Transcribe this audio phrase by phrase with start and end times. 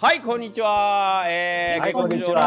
[0.00, 1.24] はい、こんにちは。
[1.26, 2.40] えー、はいこんにちは。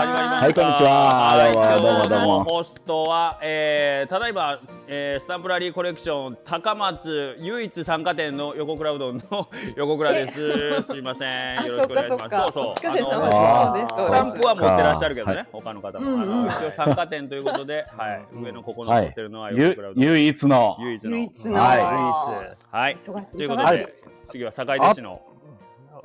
[0.00, 0.44] 始まりました。
[0.44, 1.36] はいこんにちは。
[1.36, 10.82] はいどうもどうもホストは、えー、ただいま、えー、スタンプラリーコレクション高松唯一参加店の横倉うどんの横倉です。
[10.92, 11.64] すいません。
[11.64, 12.36] よろしくお願いします。
[12.36, 12.74] そうそう。
[12.86, 15.46] あのスタンプは持ってらっしゃるけどね、はい。
[15.50, 16.20] 他の方も、うんうん。
[16.20, 19.04] あの一応参加店ということで、はい、上のここのはい。
[19.04, 20.76] 乗ってるのはゆ横倉うどん、唯一の。
[20.78, 21.10] 唯一の。
[21.16, 22.76] 唯一の、はい。
[22.76, 22.98] はい。
[22.98, 23.94] ということで、はい。
[24.28, 25.22] 次は坂井弟子の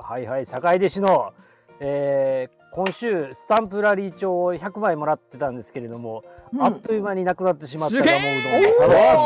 [0.06, 1.32] はいはい、坂井弟子の、
[1.80, 6.60] えー今週、スタンプラリー帳を100枚もらってたんですけれども、うん。
[6.64, 8.18] あっという間になくなってしまったガモうど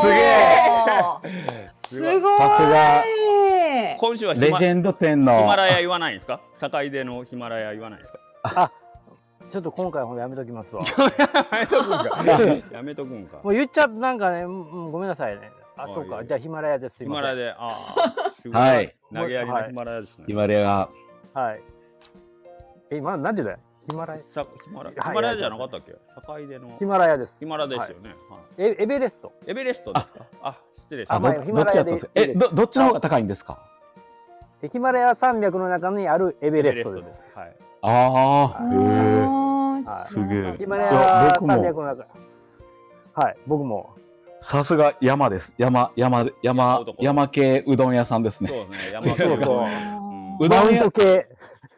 [0.01, 2.37] すげえすごい。
[2.37, 3.03] さすが。
[3.97, 5.45] 今週はヒマレジェンド店ヒの。
[5.47, 6.41] マラヤ言わないんですか？
[6.59, 8.13] 坂井でのヒマラヤ言わないんです
[8.53, 8.71] か？
[9.51, 10.83] ちょっと今回ほんとやめときますわ。
[10.85, 12.23] やめとくんか
[12.71, 13.39] やめとくんか。
[13.43, 15.49] もう言っちゃなんかね、うんうんごめんなさいね。
[15.83, 16.15] あ、そうか。
[16.17, 16.97] はいじゃあヒマラヤです。
[17.03, 20.89] ヒマラヤでああ すごい、はい投げやりのヒマラヤですね、ヒマラヤが。
[21.33, 21.61] はい。
[22.91, 23.57] え、今、なんでだよ？
[23.89, 24.19] ヒマラヤ。
[24.29, 25.95] さヒマラはいヒマラヤじゃなかったっけ？
[26.15, 27.35] 坂井でのヒマラヤです。
[27.39, 29.31] ヒマラヤですよね、はいえエベレスト？
[29.47, 30.25] エベレストですか？
[30.43, 32.11] あ失礼しあましあどっちやったんですか？
[32.15, 33.59] え、ど、どっちの方が高いんですか？
[34.61, 37.13] でヒマラヤ山脈の中にあるエベたレストです。
[37.35, 39.83] はいああ、へえ。
[39.87, 42.05] あすげえヒマラヤ山脈の中。
[43.13, 43.95] はい、僕も。
[44.41, 45.53] さすが山です。
[45.57, 48.49] 山、山、山、男山系うどん屋さんですね。
[48.49, 48.91] そうですね。
[48.93, 49.59] 山 そうそう。
[49.59, 50.37] うん。
[50.39, 50.79] うどん屋。
[50.79, 51.27] マウント、系。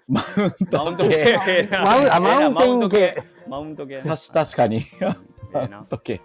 [0.08, 1.70] マウンマウント系。
[1.72, 4.02] マウンあマウンテン系マウント系。
[4.02, 4.84] たし確かに。
[5.00, 5.06] え
[5.70, 6.22] マウント系。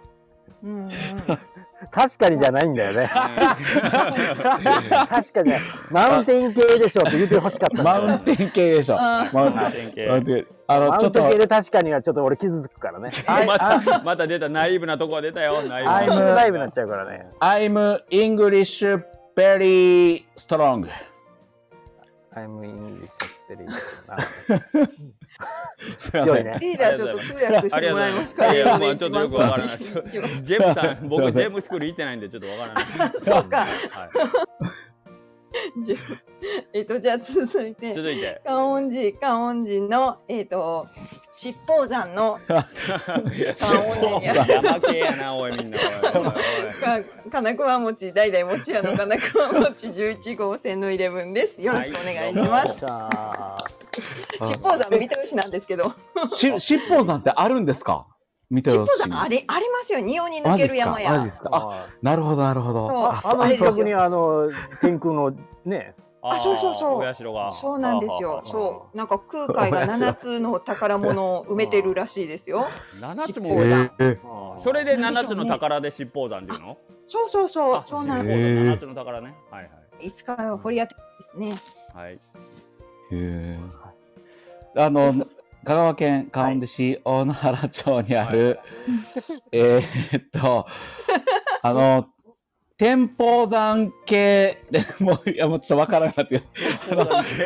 [1.91, 3.07] 確かにじゃないんだよね。
[3.07, 3.33] 確
[5.33, 7.83] かにね、マウンテン系でしょって言ってほしかった。
[7.83, 8.97] マウンテン系でしょ。
[8.99, 13.09] あマウンテン系マウンテンあの、ちょっとマウント、系で確かにはちょっと俺傷つくからね。
[13.45, 17.25] またまた出たナイーブなとこが出たよナイアイムーブなライブになっちゃうからね。
[17.39, 18.85] I'm English
[19.35, 20.87] very strong.
[22.35, 23.09] I'm English
[23.49, 23.65] very
[25.99, 26.57] すいませね。
[26.59, 28.87] リーダーちょっと通訳してもらえますかありがとうございます。
[28.87, 29.77] いやまあちょっとよくわからない。
[29.79, 32.85] ジェムさん僕ジェムスクール行ってないんでちょっとわからない。
[33.23, 33.57] そうか。
[33.57, 33.69] はい
[36.73, 37.93] えっとじゃあ続いて。
[37.93, 38.41] 続いて。
[38.45, 40.85] 観音寺観音寺のえっと
[41.33, 42.37] 七宝山の。
[42.47, 42.65] 観
[43.87, 45.77] 音寺にある山系やなおいみんな。
[45.79, 51.61] おいおいおいか金桑餅代々餅屋の金桑餅11号線のイレブンです。
[51.61, 53.57] よろしくお願いします、さあ、
[54.41, 55.93] 七宝山見通しなんですけど。
[56.27, 58.05] し、七宝山ってあるんですか？
[58.49, 58.91] 見て七ほしい。
[58.99, 59.99] 宝山ありありますよ。
[59.99, 60.73] 仁王に抜マジっすか？
[60.73, 61.49] ける山やマジですか？
[61.51, 62.87] あ、あなるほど、なるほど。
[62.87, 62.97] そう。
[62.97, 64.49] あの近くにあの
[64.81, 65.33] 天空の
[65.65, 66.97] ね、あそうそうそう。
[66.99, 67.53] お社が。
[67.59, 68.43] そうなんですよ。
[68.45, 72.65] そう、なんか空海が七つの宝物を埋めてるらしいですよ。
[72.99, 74.19] 七つも七宝山え
[74.59, 76.77] それで七つの宝で七宝山っていうの？
[77.05, 77.75] そうそうそう。
[77.75, 79.35] あ、そうなんで七宝へー山七つの宝ね。
[79.51, 79.71] はいはい。
[80.01, 80.07] す。
[80.07, 81.57] いつかは掘り当てですね。
[81.93, 82.13] はい。
[82.13, 82.19] へ
[83.11, 83.59] え。
[84.75, 85.13] あの、
[85.63, 88.59] 香川県観音寺市大野原町にある、
[89.51, 90.65] えーっと、
[91.61, 92.07] あの、
[92.77, 96.43] 天保山系で、もう、いや、もうちょっとわからなくなって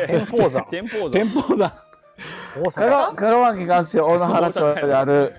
[0.06, 0.62] 天保山。
[0.66, 1.74] 天保山天保山。
[2.64, 3.14] 大香川阪。
[3.14, 5.34] 香川県観音市大野原町である、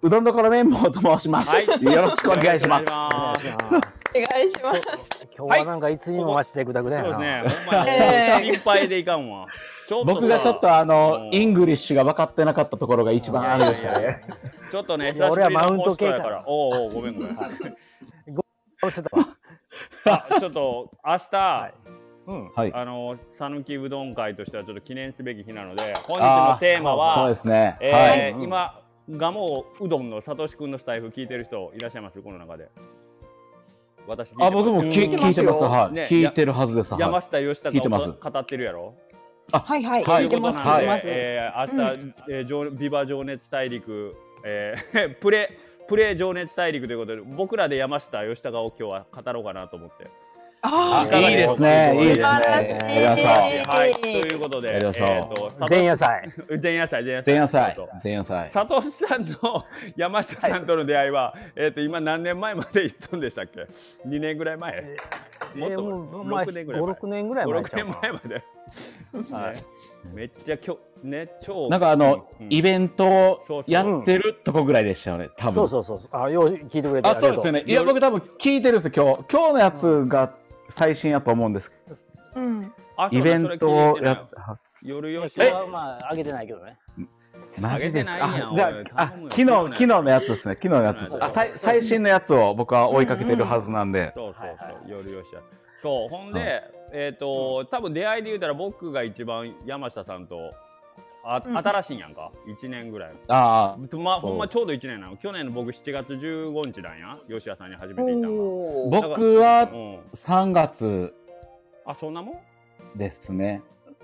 [0.00, 1.50] うどんどころ綿棒と申します。
[1.70, 2.86] はいよろしくお願いします。
[2.90, 4.80] お願いします。
[5.36, 7.14] 今日はなんかいつにも増してぐだぐだやな。
[7.14, 9.46] そうですねえー心配でいかんわ
[10.04, 14.22] 僕がちょっとあのう、んイングリッシュが分かってなかったところが一番あるでしょうね。
[14.70, 21.72] ちょっとね久しぶりの俺はマウントホストやからおうおうごめんごめん ちょっと明日
[22.26, 22.48] うん。
[22.54, 22.72] はい。
[22.74, 27.76] あの讃岐うどん会としてはちょっと記念すべき日なので本日のテーマそうはですね。
[27.80, 28.34] えはい。
[28.34, 32.20] ー今ガモうどんのさとしくんのスタイフ聞いてる人いらっしゃいます？
[32.22, 32.68] この中で
[34.06, 35.62] 私聞いてますあ、僕もき聞いてますよ聞いてます。
[35.64, 35.92] はい。
[35.94, 36.94] ね聞いてるはずです。
[36.98, 37.22] 山はい。
[37.22, 38.94] 下義聞いてます孝が語ってるやろ？
[39.60, 40.04] はいはい。
[40.04, 40.24] はい。
[40.24, 40.58] 聞いてます。
[40.58, 40.62] とい。
[40.62, 41.02] うことなんで、聞いてます。
[41.04, 44.14] えー明日、えー情ビバ情熱大陸、
[44.44, 45.50] えー プレ
[45.88, 50.08] プレ情熱大陸ということで僕らで山下義孝を今日は語ろうかなと思って。
[50.64, 51.92] あいかがいいですね。
[52.00, 52.24] いいですね。
[53.66, 53.94] はい。
[54.00, 56.30] ということでえーと佐前夜祭。
[56.46, 57.34] 藤前夜祭前夜祭。
[57.34, 57.88] 前夜祭。
[58.04, 58.50] 前夜祭。
[58.50, 59.64] 佐藤さんの
[59.96, 63.66] 山下さんとの出会いは、えっ、と今何年前まで行ったんでしたっけ
[64.06, 64.82] ？2年ぐらい前？
[65.56, 67.98] もっとえーもうまあ6年ぐらい前？5、6年ぐらい前56年ちゃうか。
[68.02, 68.42] 前まで、
[69.12, 69.62] はいね
[70.14, 75.68] めっちゃきょね超なんかあの、うんイベントをやってるとこぐらいでしたよね、多分。
[75.68, 76.20] そうそうそう。
[76.20, 77.62] あ、よう聞いてくれてあ、そうですよね。
[77.66, 79.24] いや、僕多分聞いてるんですよ、今日。
[79.30, 80.34] 今日のやつが
[80.68, 81.70] 最新やと思うんです。
[82.34, 82.72] うん。
[82.96, 84.28] あイベントをやっ
[84.82, 86.76] 夜よしはまあ、あげてないけどね。
[87.58, 88.52] マジですか？
[88.54, 90.54] じゃあ、昨日、昨日のやつですね。
[90.54, 91.18] 昨日のやつですう。
[91.18, 94.12] んあ、最 最新のやつを僕は追いかけてるはずなんで。
[94.14, 95.40] そうそうそう、夜よしや
[95.82, 96.08] そう。
[96.08, 96.62] ほんで、
[96.92, 100.54] えっ、と多分出会いで言うたら僕が一番山下さんと
[101.24, 101.56] あ、うん。
[101.56, 102.30] 新しいんやんか。
[102.46, 103.12] 1年ぐらい。
[103.28, 104.30] あまあそう。
[104.30, 105.08] ほんまちょうど1年な。
[105.08, 107.18] の去年の僕7月15日なんや。
[107.28, 108.96] 吉谷さんに初めて行ったのおー。
[108.96, 109.98] あ、僕はうん。
[110.14, 111.14] 3月
[111.84, 112.42] あそんなも
[112.94, 112.98] ん？
[112.98, 113.62] ですね。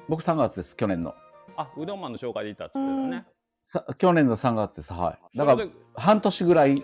[0.08, 1.14] 僕3月です、去年の。
[1.56, 3.26] あうどんマンの紹介で行ったっつってたね、
[3.64, 5.38] さ去年の3月です、はい。
[5.38, 6.76] だから半年ぐらい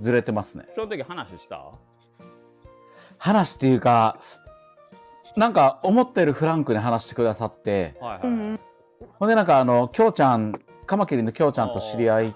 [0.00, 0.66] ずれてますね。
[0.74, 1.64] その時話した？
[3.20, 4.18] 話っていうか、
[5.36, 8.60] なんか思ってるフランクに話してくださって、はいはい、うん
[9.18, 12.32] ほんでなんかあの、きょうちゃん、カマキリのきょうちゃんと知り合いっ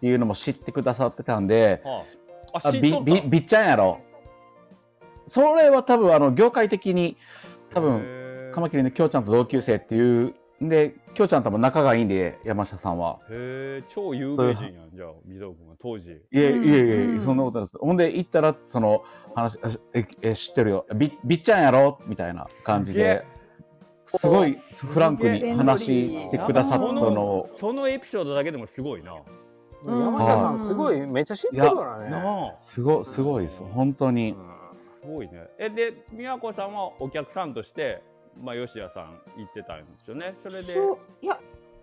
[0.00, 2.04] ていうのも知ってくださってたんで、は
[2.54, 4.00] あ、ああびびびっちゃんやろ。
[5.28, 7.16] それは多分あの、業界的に、
[7.72, 13.18] 多分、分カマキリのきょうちゃんと同級生っていう、んで、きょうちゃんとも仲がいいんで、山下さんは。
[13.30, 17.78] へえ超有名人やんじゃあ水戸君は当時いえうんいえいえ、うんそんなことないです。
[17.78, 19.04] ほんで行ったら、その
[19.34, 20.86] 話、あえ、え知ってるよ。
[20.94, 23.24] びびっちゃんやろみたいな感じで、
[24.06, 29.14] すごいフランクに話してくださったのを、そのエピソードだけでもすごいな
[29.84, 32.54] うん山下さん、すごい、めっちゃ知ってるからね。
[32.58, 33.62] すごすごいです。
[33.62, 34.34] 本当に。
[35.06, 38.02] すごいねえで美和子さんはお客さんとして
[38.42, 40.34] まあ吉谷さん行ってたんですよね。
[40.42, 40.74] それで
[41.22, 41.38] いや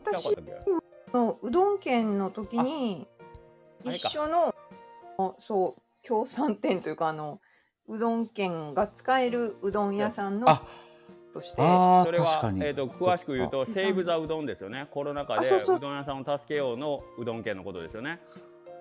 [0.06, 0.36] 私
[1.14, 3.08] のうどん県の時に
[3.86, 4.56] 一緒の
[5.18, 7.40] あそう協賛店というかあの
[7.88, 10.64] うどん県が使えるうどん屋さんのあ
[11.34, 11.56] として。
[11.58, 11.62] そ
[12.12, 12.52] れは。
[12.62, 14.88] えー、と詳しく言うと「セーブ・ザ・うどん」ですよね。
[14.92, 18.20] コロナ禍でうどん屋さんを助けようのうどん県のことですよね。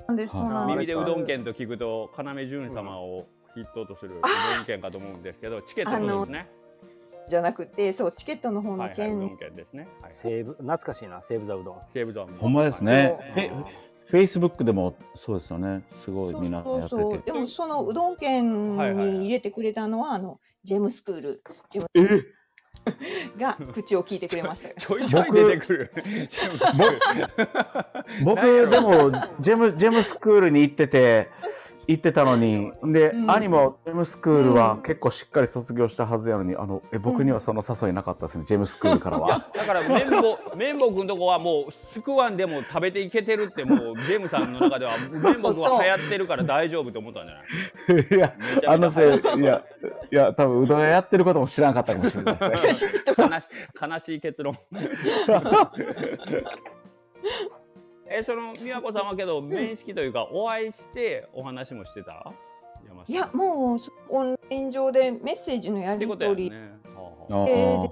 [0.08, 0.28] なんで
[0.66, 6.61] 耳でうどん県と聞くと要潤様を筆頭とするうどん県かと思うんですけどチケットのことですね？
[7.28, 9.88] じゃなくてそうチケットの方のはいはい、ですね。
[10.00, 11.76] はい、西武懐かしいな、西武座うどん。
[11.92, 13.16] セーブ・ザ・ほんまですね。
[13.34, 13.44] はい。
[13.46, 13.52] え
[14.06, 15.82] フェイスブックでもそうですよね。
[16.04, 16.88] すごいみんなやってて。
[16.90, 21.42] そうでもそのうどん県はいはいはいに入れてくれたのはあのジェムスクール。
[21.70, 22.08] ジェムえ
[23.38, 24.68] が口を聞いてくれました。
[24.68, 25.92] よ ちょいちょい出てくる。
[28.24, 29.10] 僕でも
[29.40, 31.30] ジェムジェムスクールに行ってて
[31.88, 39.50] 行ってたのにで、うん兄もジェムスクールは結構しっかり卒業したはずやのにあのえ僕にはその誘いなかったですね、ジェムスクールからは。
[39.54, 47.42] だから綿棒綿棒君とこはもうすくわんでも食べていけてるってもうジェームさんの中では綿棒君は流行ってるから大丈夫と思ったんじゃな
[48.00, 48.16] い？
[48.16, 48.34] いや
[48.68, 49.62] あのせいいや
[50.10, 52.72] いや多分うどん屋やってることも知らなかったかもしれないね。
[53.80, 54.56] 悲しい結論。
[58.12, 62.32] えその美和子さんはけど面識というかお会いしてお話もしてた？
[63.08, 66.56] いやもうそオンライン上でメッセージのやり取り、ね。
[66.94, 67.48] はああはあ。
[67.48, 67.90] えー。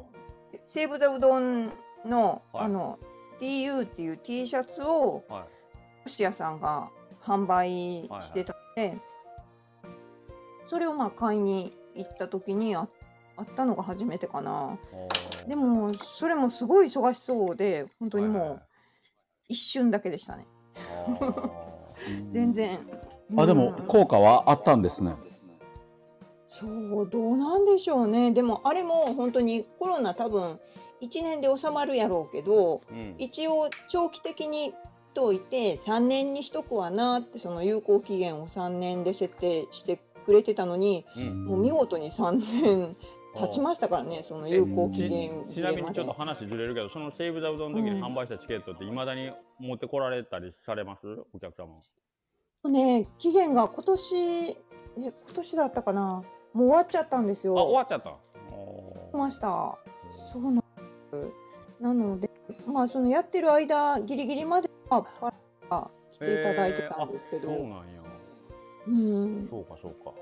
[0.73, 1.73] 西武座うどん
[2.05, 2.65] の,、はい。
[2.65, 2.99] あの
[3.41, 5.43] DU っていう T シャツをはい。
[6.05, 6.91] 星屋さんが
[7.23, 8.97] 販売してたので、
[10.69, 12.89] それをまあ買いに行った時にあ
[13.37, 14.79] あったのが初めてかな。
[15.47, 18.63] でもそれもすごい忙しそうで本当にもう
[19.51, 20.47] 一瞬だけでしたね。
[22.33, 22.79] 全然。
[23.37, 23.87] あでもうん。
[23.87, 25.15] 効果はあったんですね。
[26.47, 28.33] そうどうなんでしょうね。
[28.33, 30.59] でもあれも本当にコロナ多分
[31.01, 33.15] 1年で収まるやろうけどうん。
[33.19, 34.73] 一応長期的に
[35.15, 41.45] といて3年にしとくわなってその有効期限を3年で設定してくれてたのにうん。
[41.47, 42.97] もう見事に3年
[43.35, 48.05] 経ちましたからねその有効期限ちなみにちょっと話ずれるけどそのセーブ・ザ・うどんの時にうん。
[48.05, 51.07] 販売したチケットっていまだに持ってこられたりされます？
[51.33, 51.69] お客様。
[52.65, 54.57] でね期限が今年え
[54.97, 56.23] 今年だったかな？
[56.53, 57.59] もう終わっちゃったんですよ。
[57.59, 58.17] あ終わっちゃった。
[59.13, 59.79] 終ました。
[60.33, 60.63] そうなん
[61.81, 62.29] なので
[62.67, 65.03] まあそのやってる間ギリギリまでは
[66.13, 67.83] 来ていただいてたんですけど、そうなんや。
[68.89, 69.49] うん。
[69.49, 70.13] そうかそうか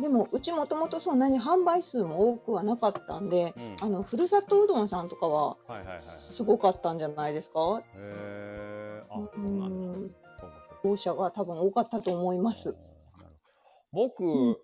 [0.00, 3.76] でもうちもともとそんなに販売数も多くはなかったんで、うん。
[3.80, 6.04] あのふるさとうどんさんとかははいはいはいはい。
[6.36, 7.80] すごかったんじゃないですか？
[7.80, 10.14] へえあうそうなんです
[10.82, 12.74] か者が多分多かったと思います。
[13.92, 14.60] 僕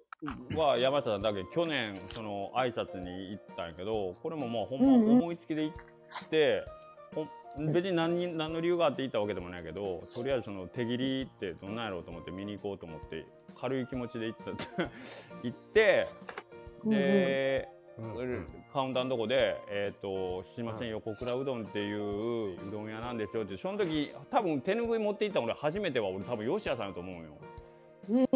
[0.54, 5.18] は山下さんだけ去年その挨拶に行ったんやけどこれもまあほんまうんうん。
[5.18, 6.64] 思いつきで行って、
[7.14, 13.26] ほん別に何に何の理由があって行ったわけでもないけどとりあえずその手切りってどんなんやろうと思って見に行こうと思って
[13.62, 14.50] 軽い気持ちで行った。
[15.42, 16.08] 行って
[16.84, 17.68] で、
[18.72, 23.56] カウンターのとこで「えー、とすいません横倉うどんっていううどん屋なんですよ」って。
[23.56, 26.08] その時多分手拭い持って行ったの俺初めては。
[26.08, 27.30] 俺多分吉谷さんやと思うよ。
[28.10, 28.22] うん。
[28.22, 28.26] え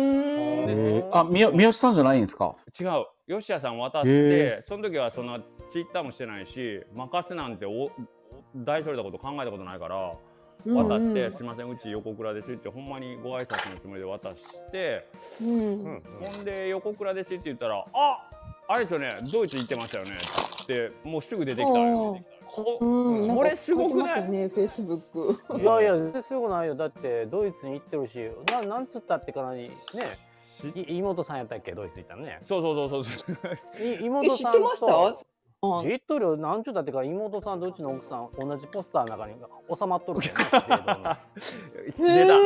[1.02, 1.08] ー。
[1.12, 2.54] あみよ三好さんじゃないんですか？
[2.80, 3.06] 違う。
[3.40, 5.40] 吉谷さん渡して、へその時はそんな
[5.72, 7.90] ツイッターもしてないし任すなんてお
[8.54, 10.12] 大それたこと考えたことないから
[10.66, 15.02] 渡して「すいませんうち横倉です」ってほんまにご挨拶のつもりで渡して、
[15.40, 15.50] うん。
[15.50, 16.02] うん。
[16.20, 18.30] ほんで横倉ですって言ったら「あ
[18.68, 20.10] あれですよねドイツ行ってましたよね
[20.62, 22.18] ってもうすぐ出てきたのよ
[22.48, 24.30] こうん、これすごくない？
[24.30, 25.60] ね、フェイスブック。
[25.60, 26.74] いやいや全然すごくないよ。
[26.74, 29.74] だってドイツに行ってるしななんつったってかなにね
[30.88, 31.72] 妹さんやったっけ？
[31.72, 32.38] ドイツ行ったのね。
[32.48, 33.16] そうそうそうそう。
[34.00, 34.86] 妹さん知ってました？
[35.66, 39.34] とあ知っとるよなんちゅうだってか妹さんとうちの奥さん同じポスターの中に
[39.78, 40.40] 収まっとるけどね
[41.38, 41.56] 資
[41.92, 42.40] 生堂の。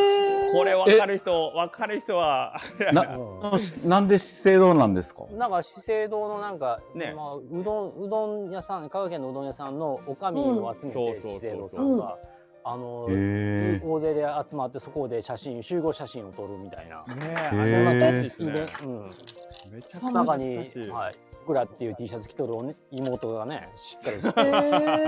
[0.53, 2.61] 出これ分かる人分かる人は
[2.93, 5.25] なうんなんで資生堂なんですか？
[5.33, 7.15] なんか資生堂のなんか、ね。
[7.17, 11.97] まあ、うどんうどん屋さん香川県のうどん屋さんのおかみを集めて、うん資生堂さん。
[11.97, 12.19] が、
[12.65, 13.05] あの。
[13.05, 18.53] 大勢で集まってそこで写真集合写真を撮るみたいな、ねへーあんな感じですね。
[18.53, 19.11] でうん、
[19.73, 24.47] めちゃくちゃ中にはい、僕らっていう T シャツ着とるおね妹がねしっかり。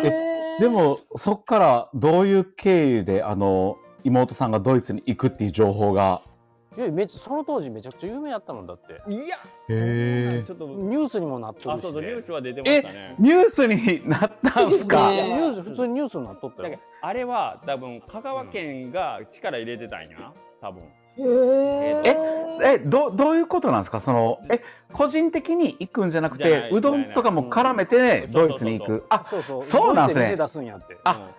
[0.08, 0.60] へー。
[0.60, 6.22] でも、そっからどういう経由で、あの、妹さんがドイツに行くっていう情報が？
[6.74, 8.94] いやめっちゃその当時めちゃくちゃ有名やったもんだって。
[9.12, 9.36] いや
[9.68, 11.90] へえちょっとニュースにもなっとあるし、ね。
[11.92, 13.14] ニュースは出てましたね。
[13.18, 15.12] ニュースになったんすか？
[15.12, 16.70] ニュース普通にニュースになっとったよ。
[16.70, 20.82] だからあれは多分香川県が力入れてたんや多分
[21.19, 22.42] へー。
[22.64, 24.00] え、ど、どういうことなんですか？
[24.00, 29.04] その、え、個人的に行くんじゃなくてうどんとかも絡めてうんドイツに行く。
[29.09, 29.62] あ、そうそう。
[29.62, 30.19] そうなんです
[30.61, 30.99] んやって。
[31.04, 31.31] あ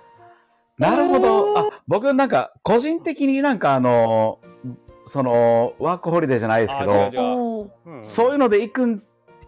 [0.77, 1.59] なるほど。
[1.59, 4.39] あ、僕なんか、個人的になんかあの、
[5.11, 6.91] その、ワークホリデーじゃないですけど
[8.03, 9.03] そういうので行くん、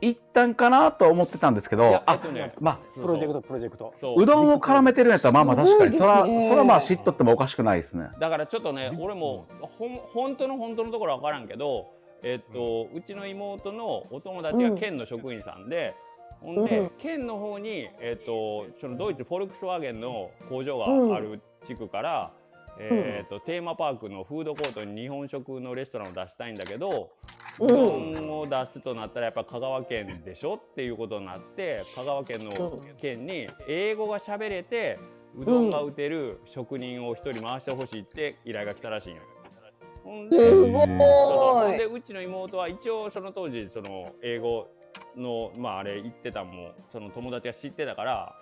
[0.08, 3.94] 行ったんかなと思ってたんですけど、あ、とねまあ、プロジェクトプロジェクト。
[4.00, 4.22] そう。
[4.22, 8.10] うどんを絡めてるんやったら、まあまあ確かに、すそら、そらまあ知っとってもおかしくないですね。
[8.20, 11.88] だからちょっとね俺もほん本当の本当のところは分からんけど
[12.24, 15.94] えっと、うちの妹のお友達が県の職員さんで、
[16.42, 16.92] ほんで、うん。
[17.00, 21.10] 県の方に、えっと、そのドイツフォルクスワーゲンの工場うん。
[21.10, 22.32] がある地区から、
[22.80, 27.12] えっとテーマパークのフードコートに日本食のレストランを出したいんだけど、
[27.60, 35.00] ううんどんを出すとなったらやっぱ香川県でしょっていうことになって香川県の県に英語が喋れて
[35.38, 39.22] うどんが打てる職人を一人回してほしいって依頼が来たらしいんよ。
[40.04, 40.38] ほんで
[41.80, 44.68] でうちの妹は一応その当時その英語
[45.18, 48.36] のまああれ言ってたんもその友達が知ってたから。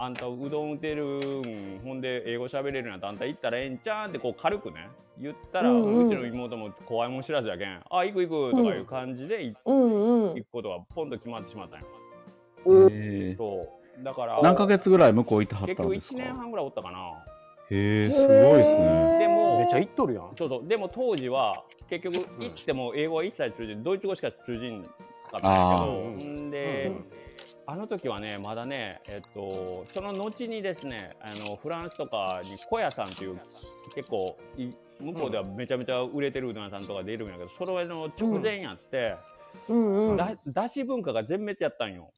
[0.00, 4.88] あんたうどん打てるんほんで英語喋れるんやったらあんた行ったらええんちゃうんってこう軽くね
[5.20, 5.98] 言ったら、ううん。
[5.98, 10.34] うんちの妹も怖いもん知らずやけんあ行く行くとかいう感じで行うんうん。
[10.36, 11.86] 行くことがポンと決まってしまったんよ。
[12.66, 13.66] うんへえそ
[14.00, 14.04] う。
[14.04, 16.18] だから何ヶ月ぐらい向こう行ってはっ結局1たんですか？
[16.18, 16.98] 年半ぐらいおったかな。
[17.70, 19.18] へえ、すごいですね。
[19.18, 20.30] でもめっちゃ行っとるやん。
[20.38, 24.92] そうそうでも当時は結局行っても英語は一切通じないドイツ語しか通じんかっ
[25.32, 26.24] たんだあけどー。
[26.46, 27.04] んで、うん
[27.70, 33.38] あの時はねまだねえっとその後にですねあのフランスとかに小屋さんっていう
[33.94, 39.16] 結構い向こうではめちゃめちゃ売れてるうどん屋さんとか出るんやけどそれの直前やって、
[39.68, 42.10] うんうんだだし文化が全滅やったんよ。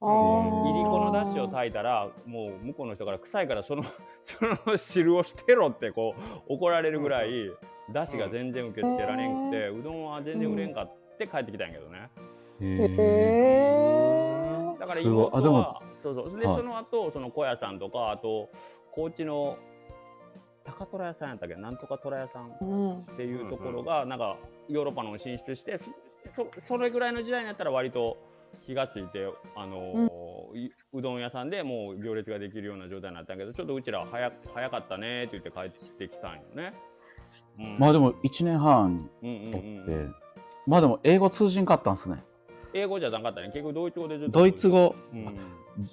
[0.00, 3.84] いりこのだしを炊いたらもう向こうの人から臭いからその
[4.22, 6.14] その汁を捨てろってこ
[6.48, 7.50] う怒られるぐらい
[7.90, 12.10] だしが全然受け付けられんくて、うどんは全然売れんかって帰ってきたんやけどね。
[12.60, 14.23] へえ。
[14.84, 16.38] へだから妹あでもはそうそう。
[16.38, 16.56] で、はい。
[16.56, 18.48] その後その小屋さんとかあと
[18.92, 19.56] 高知の
[20.64, 21.56] 高虎屋さんやったっけ？
[21.56, 24.36] なんとか虎屋さんっていうところがなんか
[24.68, 25.78] ヨーロッパの進出して
[26.34, 28.16] そそれぐらいの時代になったら割と
[28.66, 36.72] 気がついてあのーいうどん屋さんでもう行列ができるような状態になったけどちょっとうちらは早早かったねって言って帰ってきたんよね。
[37.58, 37.76] うん。
[37.78, 40.14] まあでも1年半うんうん経って、うん、
[40.66, 42.22] まあでも英語通じんかったんですね。
[42.74, 43.46] 英語じゃなかったね。
[43.46, 44.40] 結局ドイツ語でずっと。
[44.40, 45.36] ドイツ語、うん、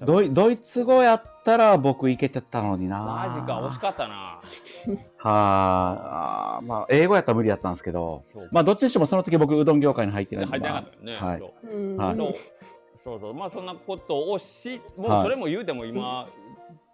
[0.02, 3.04] ドイドイツ語やったら僕いけてたのにな。
[3.04, 3.62] マジか。
[3.70, 4.42] 惜しかったな。
[5.18, 11.16] はあ、まあ英語やったら無理やったんですけど、まあどっちにしてもその時僕うどん業界に入ってないんで入ってなかったよね。
[11.16, 11.40] はい。
[11.40, 11.68] そう。
[11.70, 11.98] うん。
[11.98, 12.18] はい。
[13.04, 13.34] そうそう。
[13.36, 15.24] まあそんなことをしもうはい。
[15.24, 16.28] それも言うても今、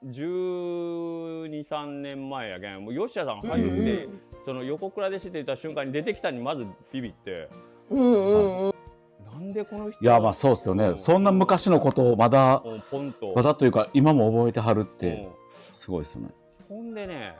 [0.05, 2.83] 123年前やけん。
[2.83, 4.09] もう吉田さん入って、
[4.45, 7.47] その横倉で知っていた瞬間に出てきたにまずビビって。
[7.89, 8.86] うんうんうん
[9.31, 10.97] なんでこの人いやまあそうですよね、うん。
[10.97, 13.33] そんな昔のことをまだ、うんポンと。
[13.35, 15.31] まだというか今も覚えてはるってうん。
[15.73, 16.29] すごいですよね。
[16.67, 17.35] ほんでね、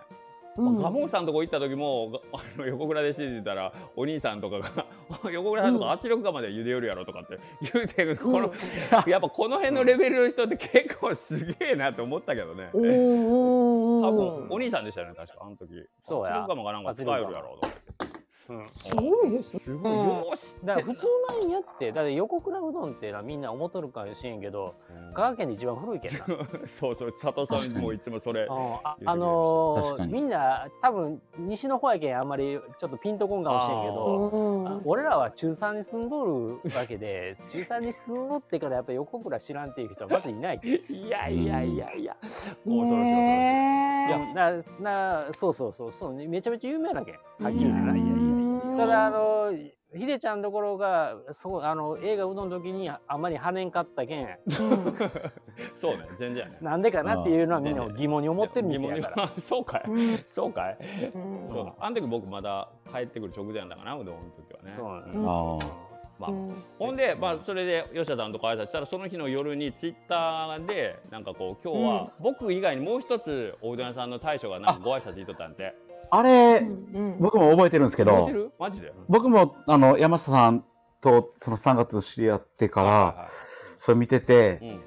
[0.57, 0.81] うん。
[0.81, 4.85] ガモンさんとこ行った時もが あの横倉で知ってたらお兄さんとかが
[5.31, 7.39] 「横倉さんとか圧力釜で茹でよるやろ」とかって
[7.73, 8.51] 言うてこの、
[9.07, 12.69] やっぱこの辺のレベルの人って結構すげえなって思ったけどね。
[12.73, 12.85] うん。
[12.85, 13.97] うん。
[13.97, 14.03] うん。
[14.03, 15.45] 多分お兄さんでしたよね確か。
[15.45, 15.87] あの時。
[16.07, 16.31] そうや。
[16.31, 17.73] 圧力釜かなんか使えるやろとか
[18.47, 19.59] すごいですね。
[19.63, 19.91] すごい。
[19.93, 21.05] よーしだから普通
[21.41, 24.75] なんやってだって横倉うどんっていうのはみんな思っとるかもしれんけど
[25.13, 26.25] 香川県で一番古いけんな
[26.67, 40.61] そうそう佐藤さんもいつもそれ うんあのみんな多分西の方やけんあんまりちょっとピンとこんかもしれんけど俺らは中3に住んどるわけで 中3に住んどってからやっぱり横倉知らんっていう人はまずいない。
[40.63, 42.15] いやいやいやいや。
[42.65, 45.93] いねやななそうそうそう。
[45.99, 47.15] そうめちゃめちゃ有名なけん。
[47.43, 48.13] はっきり言ってないやいやいや。
[48.13, 48.36] うん
[48.77, 49.51] ただあの
[49.95, 54.27] ひでちゃんのところがそうあの映画うどんの時にあんまり跳ねんかったけん。
[55.79, 56.57] そうね全然やね。
[56.61, 59.33] なんでかなっていうのはみんな疑問に思ってる疑問に店やから。
[59.41, 59.83] そうかい。
[59.87, 60.25] うん。
[60.29, 60.77] そうかい。
[61.15, 61.49] うん。
[61.49, 61.65] そう。
[61.65, 64.73] だあの時僕まだ帰ってくる直前だからなうどんの時はね。
[64.75, 65.59] そうなんうん。
[66.19, 66.63] まあうん。
[66.77, 75.73] ほんで、まあ、それで吉田さんとか挨拶したらその日の夜にツイッターでなんかこう今日は僕以外にもう一つおうどん屋さんの大将がなんかご挨拶言っとったんで
[76.09, 76.63] あれ、う
[76.99, 78.51] ん僕も覚えてるんですけど覚えて、る？
[78.59, 78.93] マジで？
[79.09, 80.63] 僕もあの山下さん
[81.01, 83.29] とその3月知り合ってから、は
[83.79, 84.79] それ見てて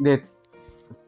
[0.00, 0.24] で、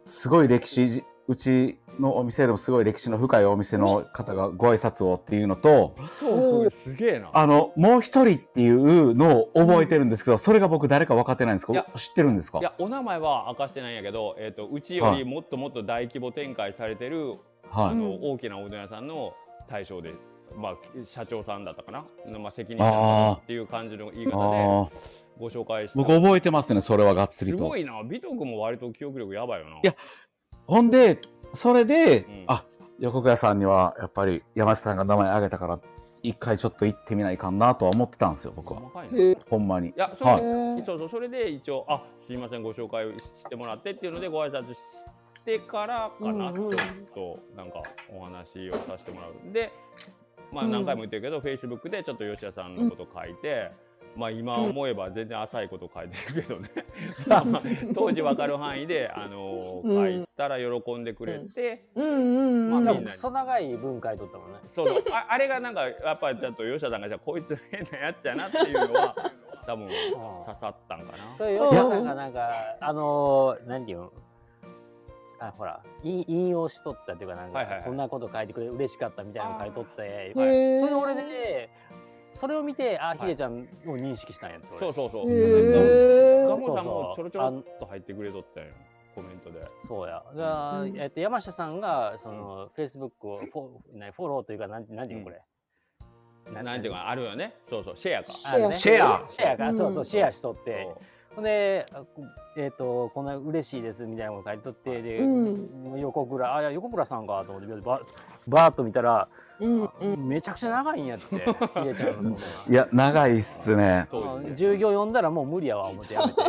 [0.04, 7.31] すごい歴史、うちのお店でもすごい歴史の深いお店の方がご挨拶をっていうのと、トークすげえな。
[7.33, 11.87] あの、もう一人っていうのを覚えてるんですけど、それが僕誰か分かってないんですけいや。
[11.92, 12.59] ど、知ってるんですか？
[12.59, 17.35] いやお名前は明かしてないんやけど、えー、とうちよりもっともっと大規模展開されてる、
[17.71, 17.95] あはい。
[17.95, 19.35] の大きなおうどん屋さんの
[19.72, 20.14] 大将で、
[20.54, 20.76] まあ、
[21.06, 22.04] 社長さんだったかな、
[22.38, 24.88] まあ、責任者っていう感じの言いあ方でー
[25.38, 27.58] ご紹介して僕覚えてますね、それはがっつりと。
[27.58, 27.76] すご。
[27.76, 28.02] いな。
[28.04, 29.76] 美徳も割と記憶力やばいよな。
[29.76, 29.94] いや
[30.66, 31.20] ほんで、
[31.54, 32.44] それで、ん。
[32.46, 32.64] あ、
[33.00, 35.80] 横倉さんにはやっぱり山下さんが名前挙げたから、
[36.22, 38.80] 一回ちょっと行ってみないかなとは思ってたんですよ、僕は。
[39.10, 39.88] ねへほんまに。
[39.88, 39.92] い。
[39.96, 40.84] やそはい。
[40.84, 45.21] そうそうそれで一応あすいませんご紹介をしてもらってっていうのでご挨拶して
[45.61, 49.52] からかな、うんうんちょっとなんかお話をさせてもらう。
[49.52, 49.72] で
[50.52, 50.72] まあうん。
[50.72, 53.70] 何回も言ってるけど、フェイスブックでちょっと吉田さんのこと書いて、
[54.16, 56.68] まあ今思えば全然浅いこと書いてるけどね、
[57.26, 57.62] まあまあ
[57.94, 59.96] 当時分かる範囲で、あのうん。
[59.96, 62.06] 書いたら喜んでくれて、うん。
[62.06, 62.84] うんうん。
[62.84, 64.58] まあみんなしかもクソ長い文書いとったもんね。
[64.75, 65.04] そうそう。
[65.11, 69.14] ああれがなんかやっぱりちょっと吉田さんがじゃあこいつ変なやつやなっていうのは
[69.66, 71.46] 多分刺さったんかな。
[71.46, 72.50] 吉田さんがなんか
[72.81, 74.12] あのー、なんていうの？
[75.48, 81.70] あほら引引用しとったっていうかなんか、はいはいはいこんなこと書いてくれて嬉しかったみたいなの書いとって、へはいーそれ俺で
[82.35, 86.48] それを見てあひでちゃんを認識したんやって俺そうそうそう。
[86.48, 88.66] ガモさんもちょろちょろっと入ってくれとったよ。
[89.14, 89.66] コメントで。
[89.88, 90.22] そうや。
[90.35, 95.42] だからうんえっと、山下さんが、その、フェイスブックをフォなフォローというか、なんなんていうのこれ？
[96.62, 97.55] なんていうかあるよね。
[97.68, 98.33] そうそうシェアか。
[98.33, 100.88] シェアねシェアシェアか、うんそうそう、シェアしとって。
[101.40, 102.07] で、あこ
[102.57, 106.01] えっ、と、こんな嬉しいですみたいなこと書いとって、で、うん。
[106.01, 108.01] 横倉、あ、いや、横倉さんかと思って、バ
[108.47, 109.29] バーッと見たら、
[109.61, 110.29] うんうん。
[110.29, 111.37] めちゃくちゃ長いんやって、
[112.68, 114.09] いや、長いっすね。
[114.57, 116.42] 従業呼んだらもう無理やわ思ってやめて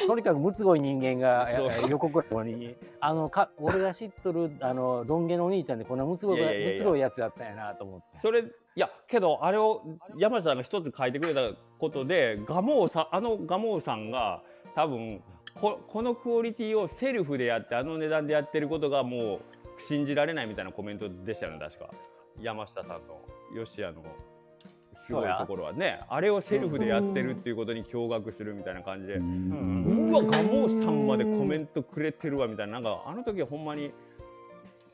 [0.06, 1.48] とにかくむつごい人間が
[1.88, 8.18] 横倉にあのか俺が知っとるあのロン毛のお兄ちゃんでこんなむつごいむつごいやつやったんやなと思って。
[8.22, 9.82] それいやけどあれを
[10.16, 14.42] 山下さんが一つ書いてくれたことでガモーさんあのガモーさんが
[14.74, 15.22] 多分
[15.54, 19.40] ここのクオリティをセルフでやってあの値段でやってることがもう
[19.80, 21.90] 信じられないみたいなコメントでしたよね確か。
[22.40, 23.20] 山下さんの
[23.64, 24.02] 吉谷の。
[24.02, 24.33] す
[25.12, 30.08] ごいところはねあれをセルフでやってるっていうことに驚愕するみたいな感じで、うん。
[30.10, 32.74] うわガモーさんまでコメントくれてるわみたいな。
[32.74, 33.92] なんかあの時はほんまに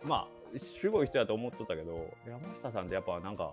[0.04, 3.52] まあすごい人やと思っとったけど山下さんってやっぱなんか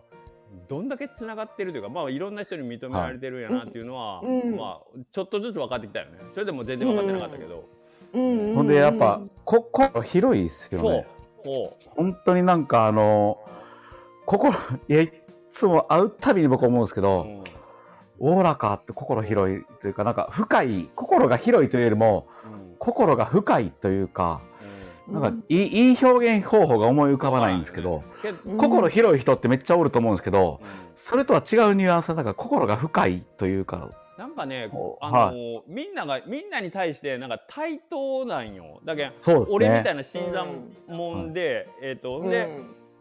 [0.67, 4.55] どんだけつながってるというかまあいろんな人に認められてるんやなっていうのは、うん。
[4.55, 6.19] まあちょっとずつ分かってきたよね。
[6.33, 7.67] それでも全然分かってなかったけど、
[8.13, 8.53] うん。
[8.53, 11.85] ほんで、やっぱ、心広いっすよそう。
[11.95, 13.37] 本当になんかあの、
[14.25, 14.55] 心、い
[14.87, 15.16] や、い
[15.57, 17.43] つも会うたびに僕思うんですけう、ど、うん。
[18.19, 22.27] おおらかって心広いというか、なんか深い、心が広いというよりも、
[22.79, 24.41] 心が深いというか、
[25.07, 28.03] なんかいいいい表現方法が思い浮かばないんですけど、
[28.45, 28.57] うん。
[28.57, 30.67] 心広い人ってめっちゃおると思うんですけど、うん。
[30.95, 38.81] それとは違うニュアンスで、なんか心が深いというか、なんかねあの、みんながみんなに対してなんか対等なんよ。
[38.83, 39.45] だけどね。
[39.49, 40.47] 俺みたいな新参
[40.87, 42.29] 者で、えっ、と、うん。
[42.29, 42.49] で、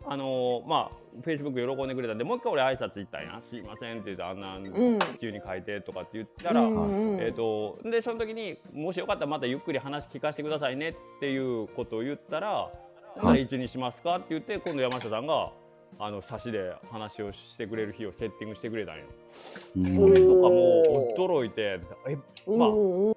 [0.09, 12.71] あのーまあフェイスブック喜んでくれたんでもう一回俺挨拶行ったんや「すいません」って言ってあんなうん急に書いてとかって言ったら、うんえっ、とでその時にもしよかったらまたゆっくり話聞かせてくださいねっていうことを言ったら
[13.17, 15.51] 「はいいつにしますか?」って言って今度山下さんが
[15.99, 19.05] あの差しで話をしてくれる日をセッティングしてくれたんよ。
[19.77, 22.17] うんそれとかも驚いてえ
[22.47, 23.17] まあう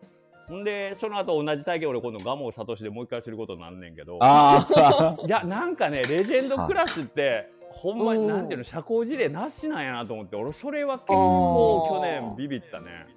[0.49, 4.17] ほんでその後同じ体験俺今度蒲生聡でもう一回することになんねんけど。
[4.19, 8.27] ああ、 いやなんかねレジェンドクラスってほんまにうん。
[8.27, 13.07] なんていうの社交辞令なしなんやなと思って俺それは結構去年ビビったね。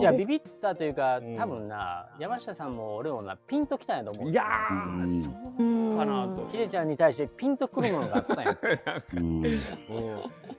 [0.00, 1.36] いやビビったというかうん。
[1.36, 4.30] 多分な山下さんも俺もなピンときたんやと思う。
[4.30, 5.06] いやうん。
[5.06, 5.30] ーそ
[5.94, 6.48] うかなと。
[6.50, 8.58] ひでちゃんに対してピンとくるものがあったんや。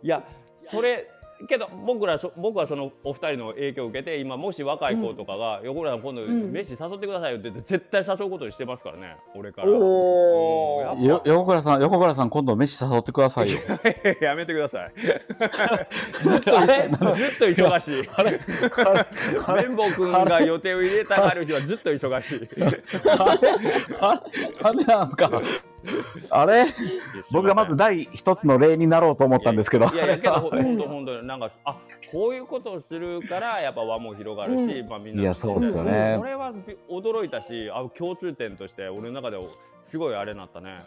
[0.01, 0.23] いや
[0.69, 1.07] それ
[1.47, 6.51] けど僕らそ僕はそのお二人の影響を受けて今もし若い子とかが「横倉さん今度ん。
[6.51, 9.67] 飯誘ってくださいよ」って言って絶対誘うことにしてますからね俺から。
[9.69, 13.59] よ横倉さん横倉さん今度飯誘ってくださいよ。
[14.21, 14.91] やめてください。
[16.23, 16.89] ずっとあれ？
[16.89, 18.09] ずっと忙しい。
[19.47, 22.47] 綿棒くんが予定を入れたがる日はずっと忙しい。
[23.05, 23.51] あれ？
[24.63, 24.83] あれ？
[24.85, 25.29] なんですか？
[26.31, 26.65] あれ？
[27.31, 29.87] 僕がまず第一つの例になろうと思ったんですけど。
[29.87, 31.77] いやいやけど 本当本当なんかあ
[32.11, 34.89] こういうことをするからやっぱ輪も広がるし、うん。
[34.89, 36.15] まあみんないやそうですよね。
[36.19, 39.37] それはび驚いたしあ共通点として俺の中で
[39.85, 40.83] すごいあれになったね。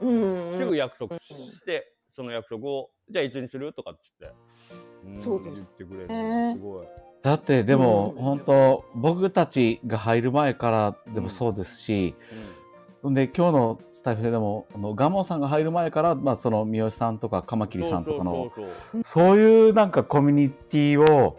[0.00, 0.56] うん。
[0.56, 5.08] すぐ約束してその約束をじゃあいつにするとかっつって。
[5.08, 5.54] んそうです。
[5.56, 6.08] 言ってくれる。
[6.08, 6.86] ねすごい。
[7.22, 8.22] だってでもうん。
[8.22, 10.70] 本当僕たちが入る前か
[11.06, 12.14] らでもそうですし、
[13.02, 13.14] ほん。
[13.14, 18.50] で今日のスタイフでもあのガモンさんが入る前から、まあ、その三好さんとかカマキリさんとかの
[19.04, 21.38] そういうなんかコミュニティを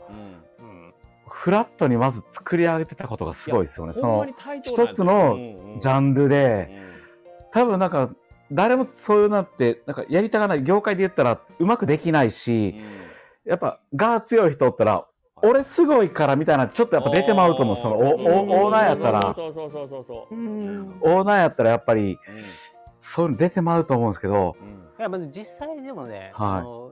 [1.27, 3.91] フラットにまず作り上げてたことがすごいですよね。
[3.91, 4.25] その
[4.63, 6.71] 一つのジャンルで、
[7.51, 8.11] 多分なんか
[8.49, 12.75] 誰もそういうなってなんかやりたがない業界で言ったらうまくできないし、
[13.43, 15.05] やっぱが強い人おったら
[15.43, 19.19] 俺すごいからみたいなちょっとやっぱ出てまうと思うそのおおオーナーやったら。
[19.19, 22.35] オーナーやったらやっぱりそう
[22.99, 24.55] そういうの出てまうと思うんですけど
[24.97, 26.49] いやまず実際でもね、はい。
[26.59, 26.91] あの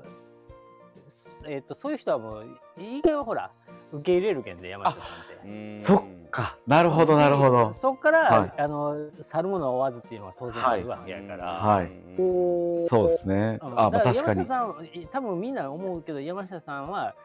[1.48, 2.46] えっとそういう人はもう
[2.78, 3.52] 意外はほら
[3.94, 5.06] 受け入れるけんで山下さんっ
[5.44, 5.50] て。
[5.50, 5.80] うん。
[5.80, 6.58] そっか。
[6.68, 7.76] なるほどなるほど。
[7.82, 8.54] そっから、はい。
[8.58, 8.96] あの
[9.32, 11.46] 去るものは追わずっていうのは当然あるわけやから。
[11.54, 11.92] はい。
[12.18, 13.60] そうですね。
[13.62, 13.80] うん。
[13.80, 17.16] あまあ確かに山下さんい多分みんな思うけど山下さんは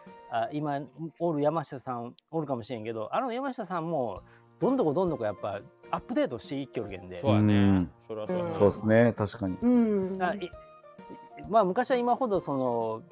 [0.45, 0.81] あ今
[1.19, 4.23] おる山下さんおるかもしれんけどあの山下さんも
[4.61, 7.21] どんどこどんどこやっぱアップデートしていっきょるけんで。
[7.21, 7.55] そうやね。
[7.55, 7.91] うん。
[8.09, 9.13] それはそうそうですね。
[9.17, 9.57] 確かに。
[9.63, 10.23] うん。
[10.23, 10.51] あい
[11.49, 13.03] まあ昔は今ほどその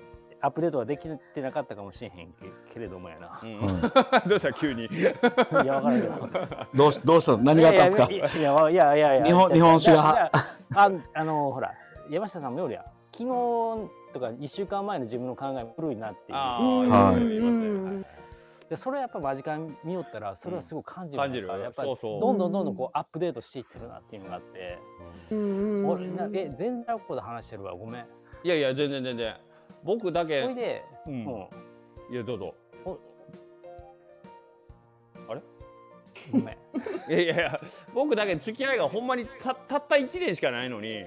[0.41, 3.41] アップデートはできてなかったかもしれへんけけれどもやな。
[3.43, 3.81] うん。
[4.29, 4.53] どうした？
[4.53, 4.87] 急に。
[4.87, 6.29] いやわからんけど。
[6.75, 7.37] どうしどうした？
[7.37, 8.05] 何があったんですか？
[8.11, 10.31] いやいやいやいやいや日本日本酒がいやいや
[10.75, 11.73] ああのほら
[12.11, 12.81] 山下さんもよるや。
[12.81, 16.39] ん昨日とか1週間前の自分の考え古いなっていう。
[16.39, 16.93] あうん。
[16.95, 17.29] あはい。
[17.29, 18.05] 言いますね
[18.71, 21.49] でそれやっぱ間近に見よったらそれはすごく感じる,、感じる。
[21.49, 22.21] やっぱりそうそう。
[22.21, 24.79] どんどんどんどんこうアップデートしていってるなっていうのがあって、
[25.31, 28.07] うん俺なえ全然ここで話してるわごめん。
[28.43, 29.37] いやいや全然全然。
[29.83, 31.27] 僕だそけれで、ううんん、
[32.11, 32.55] いやどうぞ。
[36.33, 36.57] ごめん。
[37.09, 37.61] いやいやいや
[37.93, 41.05] 僕だけ付き合いがほんまにたたった1年しかないのに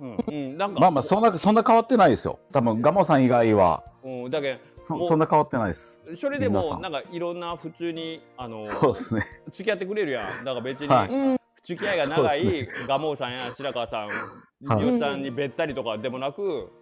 [0.00, 0.24] うん。
[0.26, 0.56] うん。
[0.56, 0.80] なんか。
[0.80, 2.38] まあまあそんなそんな変わってないですよ。
[2.52, 3.84] 多分ガモさん以外は。
[4.02, 4.30] うん。
[4.30, 4.60] だけも
[4.98, 5.08] そう。
[5.08, 6.00] そんな変わってないです。
[6.20, 6.72] それで皆さん。
[6.76, 9.26] もなんかいろんな普通にあのそうですね。
[9.52, 10.44] 付き合ってくれるやん。
[10.44, 11.08] だから別にはい。
[11.08, 14.16] うん付き合いが長い蒲生さんや白川さんはい。
[14.62, 16.72] 三好さんにべったりとかでもなく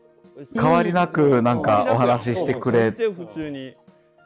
[0.55, 2.93] 変わりなくなんかお話ししてくれ。
[2.93, 3.75] 全然普通に。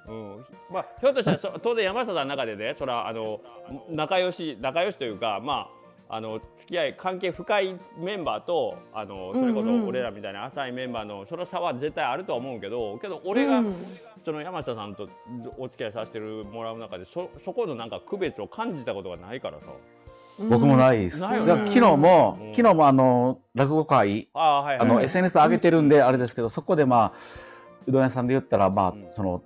[0.08, 3.40] うん、まあひょっとしたらそ当然山下さんの中でねそらあの
[3.88, 5.81] 仲良し仲良しというかまあ
[6.14, 13.74] あの付き合い関係深いメンバーとあのそれこそ俺らみたいな浅いメンバーのその差は絶対あるとは思うけどけど俺がうん。
[14.24, 15.08] その山下さんと
[15.58, 19.66] お付き合いさせてもらう中でそそこのなんか区別を感じたことがないからさ。
[20.38, 21.18] 僕もないです。
[21.18, 22.54] 昨日も、うん。
[22.54, 27.12] 昨日もあの、落語会、ああはいはいあの、はい SNS 上げてるんで、あれですけど、そこでまあ、
[27.86, 29.10] うどん屋さんで言ったら、まあ、うん。
[29.10, 29.42] その、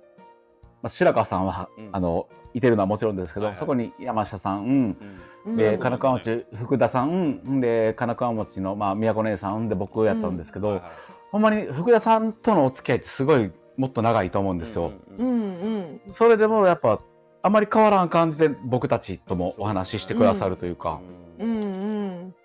[0.81, 1.89] まあ、白川さんは、うん。
[1.91, 3.59] あの、いてるのはもちろんですけど、はいはい。
[3.59, 4.97] そこに山下さん、うん。
[5.45, 5.57] うん。
[5.57, 10.91] で、金川餅、福田さん、んで、金川餅の、まあ、宮子姉さんで僕やったんですけど、はいはい。
[11.31, 14.91] ほんまに福田さんとのお付き合いってすごい、もっと長いと思うんですよ。
[15.17, 16.01] うんうんうん。
[16.05, 16.99] うんそれでもやっぱ、
[17.43, 20.99] あまり変わらん感じで僕たちともお話ししてくださるというか、
[21.39, 22.35] うんうん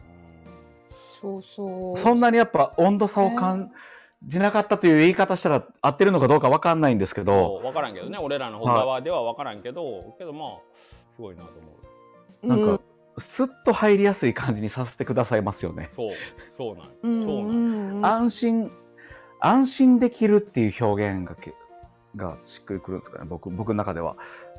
[1.20, 1.98] そうそう。
[1.98, 3.91] そんなにやっぱ温度差を感じ
[4.38, 8.18] なかったという言い方したら合ってるのかどうかわかんないんですけど、分からんけどね。
[8.18, 10.48] 俺らの側では分からんけど、けどまあ
[11.16, 11.72] すごいなと思
[12.44, 12.46] う。
[12.46, 12.82] なんか、
[13.18, 15.90] スッと入りやすい感じにさせてくださいますよね。
[15.94, 16.12] そう
[16.56, 17.96] そうなんうんそううん。
[17.96, 18.70] うん安心、
[19.40, 21.54] 安心できるっていう表現がけ
[22.16, 24.16] がしっくりくるんですかね、僕僕の中では。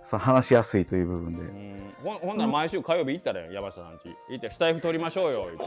[0.10, 1.42] その話しやすいという部分で。
[1.42, 1.94] うん。
[2.04, 4.16] ほんほんなら毎週火曜日行ったらよ山下さんち。
[4.30, 5.48] 行ってスタイフ取りましょうよ。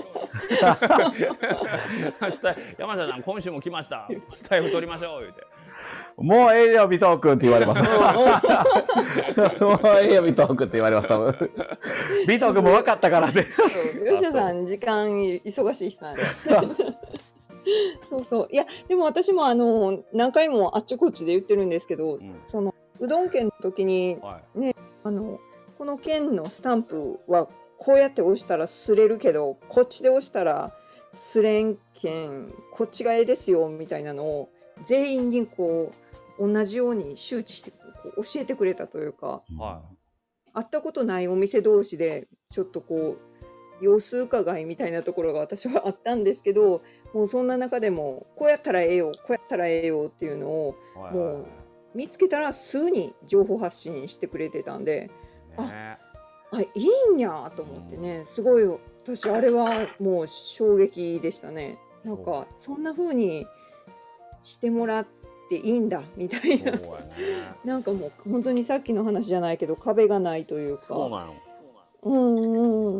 [2.78, 4.08] 山下さん今週も来ました。
[4.34, 5.20] スタイフ取りましょう。
[5.22, 5.42] 言うて。
[6.18, 7.82] もうええよ、ビトークって言われます。
[9.62, 11.50] もうええよ、ビトークって言われます、多分。
[12.26, 13.46] ビトークも分かったからね。
[14.08, 16.24] 吉田さん時間忙しい人なんで。
[18.08, 18.24] そう。
[18.24, 22.40] そういやでも私もあの何回もあっちこっちで言ってるんですけど、ん。
[22.46, 24.74] そのうどん券の時にはい。
[25.04, 25.38] あの
[25.78, 30.72] この券のスタンプはこうやって押したら擦れるけどこっちで押したら
[31.14, 34.48] 擦れん券こっちがええですよみたいなのを
[34.86, 35.92] 全員にこ
[36.38, 37.72] う同じように周知して
[38.16, 39.82] 教えてくれたというかは
[40.54, 43.16] 会ったことないお店同士でちょっとこ
[43.80, 46.82] う様子伺いみたいなところが私はあったんですけど
[47.12, 51.14] もうそんな中でもこうやったらええよこうやったらええよっていうのをいはい。
[51.14, 51.46] もう
[51.96, 55.10] 見つけたらすぐに情報発信してくれてたんで
[55.58, 55.98] ね。
[56.52, 58.64] あいいんやと思ってねすごい
[59.02, 61.78] 私あれはもう衝撃でしたね。
[62.04, 63.46] なんかそんな風に
[64.44, 65.06] してもらっ
[65.48, 66.72] ていいんだみたいな。
[66.72, 66.80] ね。
[67.64, 70.84] なんかもう本当にさっきの話じゃないけど壁がないというか。
[70.84, 71.34] そうなの。
[72.02, 72.40] うんう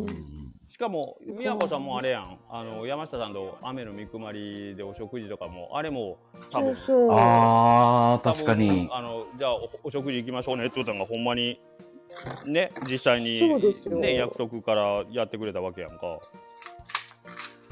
[0.00, 0.06] ん。
[0.06, 0.45] うん
[0.76, 2.38] しかも宮子さんもあれやん。
[2.50, 6.18] あの山下さんと雨の見くまりでお食事とかもあれも
[6.52, 6.76] 多分。
[6.76, 7.12] そうそう。
[7.12, 8.86] ああ、確かに。
[8.92, 11.58] あのじゃあおお食事行きましょうねって言ったのがほんまに
[12.44, 13.96] ね実際にそうですよ。
[13.96, 16.20] ね約束からやってくれたわけやんか。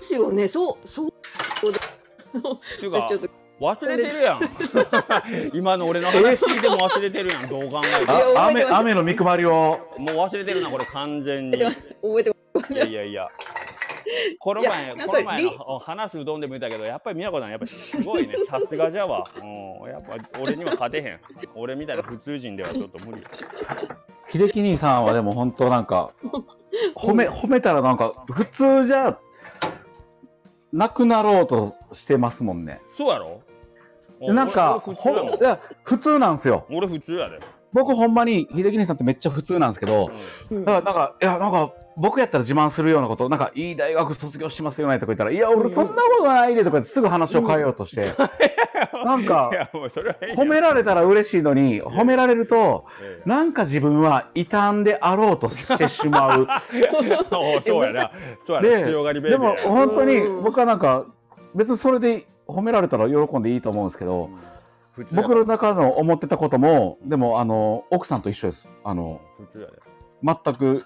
[0.00, 0.48] ですよね。
[0.48, 1.12] そうそう。
[1.60, 3.28] そうでっていうか私ちょっと
[3.60, 4.40] 忘れてるやん。
[5.52, 7.50] 今の俺の話聞いても忘れてるやん。
[7.50, 9.78] どう考えていやあ雨雨の見配りを。
[9.98, 11.58] もう忘れてるなこれ完全に。
[11.58, 11.60] い
[12.00, 13.26] 覚えてますやいやいや。
[14.38, 19.44] このい前この前りの話すうどんでも言ったけどやっぱり宮子さんやっぱりすごいね さすがじゃわ、う
[19.88, 21.20] ん、やっぱ俺には勝てへん。
[21.54, 23.22] 俺みたいな普通人ではちょっと無理。
[24.30, 26.12] 秀樹兄さんはでも本当なんか、
[26.96, 29.18] 褒め、褒めたらなんか、普通じゃ、
[30.72, 32.80] なくなろうとしてますもんね。
[32.90, 33.40] そうやろ？
[34.20, 36.66] なんか、ほいや、普通なんですよ。
[36.70, 37.38] 俺普通やで、
[37.72, 40.10] 僕ほんまに、秀樹兄さんってめっちゃ普通なんですけど、
[40.50, 40.64] うん。
[40.64, 48.06] だからなんか、いや、なんか、僕やったら自慢するようなこと、なんか、いい大学卒業しますよねとか言ったら、いや、俺そんなことないでとかすぐ話を変えようとして、う
[49.90, 56.46] それはいいやん褒められたら嬉しいのに、褒められると、えなんか自分は異端であろうとしてしまう。
[57.64, 58.10] そうやな。
[58.44, 58.78] そうやな。
[58.78, 60.44] で、強がりでも本当にうん。
[60.44, 61.06] 僕はなんか、
[61.54, 64.30] 別にそれで褒められたら喜んでいいと思うんですけど、
[65.14, 68.68] 僕の中の思ってたことも、でもあの、奥さんと一緒です。
[68.84, 69.20] あの、
[70.22, 70.82] 全く、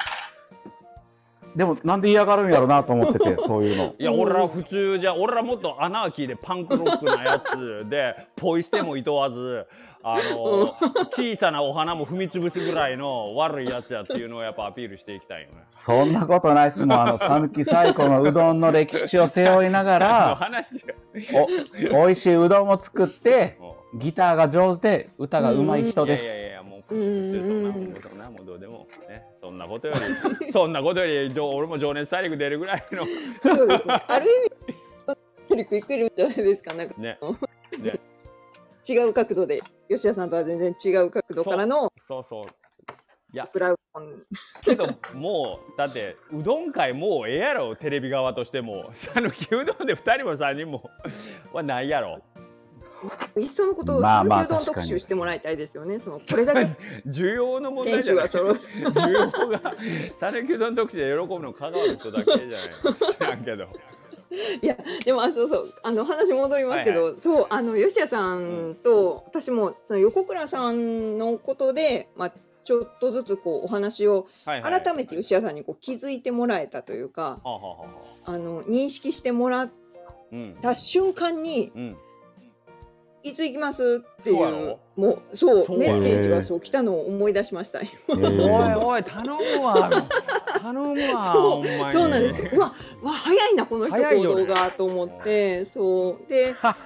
[1.59, 3.95] でもなんで嫌がるんやろうなと思ってて、 そういうの。
[3.99, 9.67] いや俺ら普通じゃ俺らもっとアナーキーでパンクロックなやつで ポイ捨てもいとわず
[10.05, 10.77] あの
[11.11, 15.55] 小さなお花も踏み潰すぐらいの悪いやつやっていうのをやっぱアピールしていきたいよね。
[15.75, 17.01] そんなことないっすもん。
[17.01, 20.51] あの、讃岐最古のうどんの歴史を背負いながら、
[21.35, 21.49] お、
[22.07, 26.41] 美味しいうどんを作って、もギターが上手で歌が上手い人ういやいやです。
[26.41, 28.88] いやもうそんなもんそんなもんどうでもね
[29.49, 29.95] そんなことよ
[30.41, 33.07] り そんなことより俺も情熱大陸出るぐらいの。
[33.43, 34.03] そうですね。
[34.07, 34.27] ある
[35.51, 36.75] 意味、いけるんじゃないですか。
[36.75, 37.19] なんかね。
[37.79, 37.99] ね。
[38.87, 42.47] 違う角度で、吉田さんとは全然違う角度からのそうそう。
[43.33, 43.47] いや。
[43.51, 44.23] クラウドン。
[44.63, 48.91] けどもうだってうどん会もうええやろテレビ側としても。
[48.95, 50.91] 讃岐うどんで2人も3人も。
[51.55, 52.21] はないやろ
[53.37, 55.99] いっそのことを讃岐うどん特集してもらいたいですよね。
[55.99, 56.61] そのこれだけ
[57.09, 58.27] 需要の問題選じゃない。
[58.29, 59.75] 需 要が
[60.21, 62.59] 讃岐うどん特集で喜ぶの香川の人だけじゃない。
[63.15, 63.67] 知らんけど。
[64.63, 65.75] いやでもあそうそう。
[65.83, 72.33] あの話戻りますけど、はいそうあの吉谷さんと私もその横倉さんのことで、まあ、
[72.65, 74.83] ちょっとずつこうお話をはいはい。
[74.83, 77.77] 改めて吉谷さんにこう気づいてもらえたというかはあはあは
[78.27, 78.39] ああ。
[78.39, 79.71] の認識してもらっ
[80.31, 80.57] うん。
[80.61, 81.97] た瞬間にうん
[83.23, 87.81] 「いつ行きます?」っていそうもうそうそうメッセージがそう来たのを思い出しました。
[87.81, 90.09] えおいーおい頼むわ。
[90.61, 92.43] 頼むわ そうそうなんです。
[92.43, 92.51] よ。
[92.55, 96.29] うわ、わ早いなこの人行動がと思って、そう。
[96.29, 96.77] で、 あ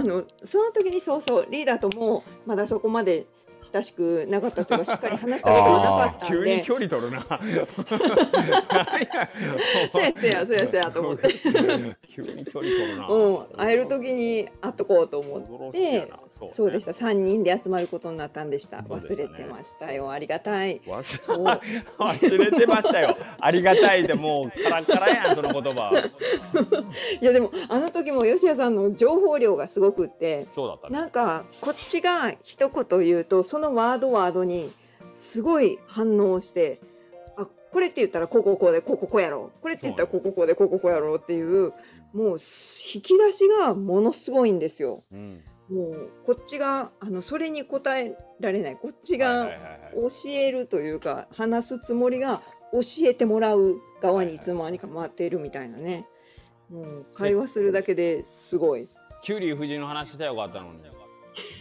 [0.00, 3.26] のその時にそうそうリーダーともまだそこまで
[3.72, 7.20] 親しくなかったとかしっかり話したことがなかったん急にで、距離取るな。
[9.92, 11.34] そうやそうやそうやそうやと思って、
[12.08, 13.08] 急に距離取るな。
[13.08, 16.08] うん会える時に会っとこうと思って。
[16.40, 16.94] そうそうでした。
[16.94, 18.78] 三人で集まることになったんでした。
[18.78, 20.10] ね忘れてましたよ。
[20.10, 20.80] ありがたい。
[20.86, 23.16] 忘れてましたよ。
[23.38, 25.92] ありがたいでもうカラッカラやんその言葉。
[27.20, 30.46] いやでもあの時も吉谷さんの情報量がすごくって。
[30.54, 30.98] そうだったね。
[30.98, 34.72] なんかこっちが一言言うとそのワードワードに
[35.30, 36.80] すごい反応して
[37.36, 41.72] あこれって言ったらこうこうこうでこうこうこうやろこれって言ったらこうこうこうでこうこうこうやろっていう
[42.12, 42.38] もう
[42.94, 45.04] 引き出しがものすごいんですよ。
[45.12, 45.40] うん。
[45.70, 48.76] もうこっちがあのそれに答えられない。
[48.76, 49.48] こっちが
[49.94, 56.06] 教えるというか話すつもりが教えてもらう側にいつの間にか回っているみたいなね。
[56.70, 58.88] もう会話するだけですごい。
[59.22, 60.80] キュウリ夫人の話したらよかったのに。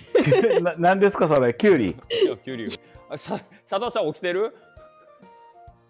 [0.64, 4.56] ななんですかそれキュウリいや キュウリあさ佐藤さん起きてる？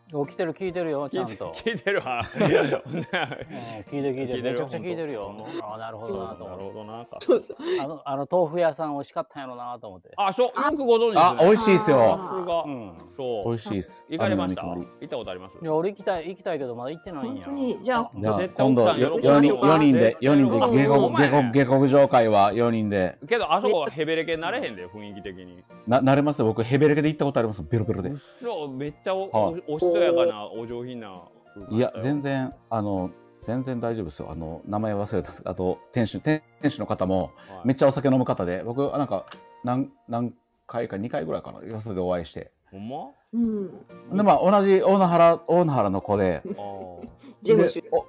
[0.10, 1.54] 起きてる聞いてるよちゃんと。
[1.56, 2.24] 聞いてるわ。
[2.36, 5.72] うん聞いてる聞いてるめちゃくちゃ聞いてるよ本。
[5.72, 6.78] ああなるほどなとなる思って。
[6.80, 7.84] ほどな。
[7.84, 10.10] あのあの豆腐屋さん美味しかったんやろなと思って。
[10.18, 11.18] あ、そう、よくご存知。
[11.18, 12.64] あ美味しいですよさすが。
[12.64, 12.94] うん。
[13.16, 13.46] そう。
[13.50, 14.64] 美味しいです行かれました？
[14.64, 15.58] 行ったことあります？
[15.62, 17.46] いや俺行きたい行きたいけどまだ行ってないんや。
[17.46, 17.80] 本当に？
[17.84, 25.64] じゃあ今度四人よ四人で四人でうん下お前克下克下克上会は四人でけど、あそこはヘベレケになれへんで、雰囲気的に。
[25.88, 26.40] な慣れます？
[26.40, 27.62] よ僕ヘベレケで行ったことあります？
[27.64, 31.24] ベロベロでそ、めっちゃお、はおおしとやかな、お上品な
[31.70, 31.92] いや。
[32.02, 33.12] 全然あの
[33.44, 34.30] 全然大丈夫ですよ。
[34.32, 37.68] あの名前忘れたんですけどあと店主店店主の方もはい。
[37.68, 39.26] めっちゃお酒飲む方で僕なんか
[39.64, 40.34] 何何
[40.68, 42.52] 回か2回ぐらいかなよそでお会いして。
[42.72, 43.08] ほんま？
[43.34, 43.72] うん。
[44.16, 46.42] でまあ同じ大野原大野原の子で。
[47.42, 48.06] ジェムシでお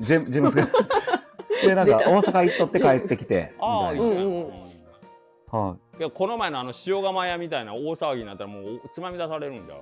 [0.00, 0.68] ジェジェムスが
[1.64, 4.14] でなんか大阪行っとって帰ってきて あー、みたいな。
[4.14, 4.38] いいっ
[5.96, 9.78] すねこの前のあの塩釜屋みたいな大騒ぎになったらもうつまみ出されるんじゃう？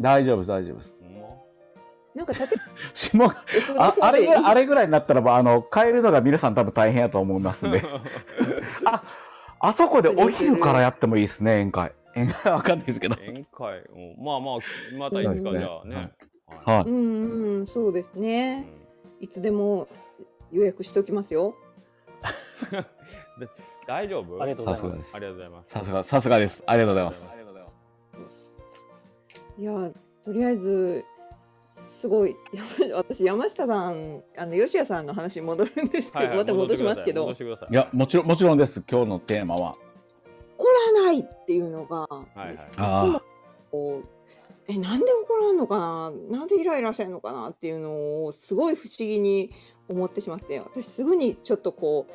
[0.00, 0.98] 大丈夫です大丈夫です。
[2.14, 2.56] なんか縦
[2.94, 3.44] 下が
[3.76, 7.82] ああれぐらいあれれぐらいになったらばあの帰るのが皆さん多分大変やと思いますんで。
[8.84, 9.02] あ
[9.60, 11.92] あそこでお昼からやってもいいですね宴会。
[12.16, 13.14] 宴会わかんないですけど。
[13.14, 14.58] 宴会、うん、まあまあ
[14.98, 16.12] またいつかじゃあね。
[16.64, 16.84] ははい。
[16.88, 18.66] うんうんそうですいね。
[19.20, 19.86] いつでも
[20.50, 21.54] 予約しておきますよ。
[23.38, 23.48] で
[23.86, 24.42] 大丈夫？
[24.42, 24.88] ありがとうございます。
[24.88, 25.14] さすがです。
[25.14, 25.70] ありがとうございます。
[25.70, 26.62] さすがさすがです。
[26.66, 27.47] ありがとうございます
[29.58, 29.72] いや
[30.24, 31.04] とりあえず
[32.00, 37.30] すごい山 私山下さんあの吉谷さんの話に戻るんですけど、はいはいまた戻しますけど。
[37.30, 37.34] い。
[37.34, 39.76] いやもちろんもちろんです今日のテーマは。
[40.56, 42.58] 怒らないっていうのが、はいはい。
[42.76, 43.22] あ
[43.70, 44.08] こう
[44.68, 49.50] えなんで怒らんのかななんでイライラしてんのかなっていうのをすごい不思議に
[49.88, 52.06] 思ってしまって私すぐにちょっとこ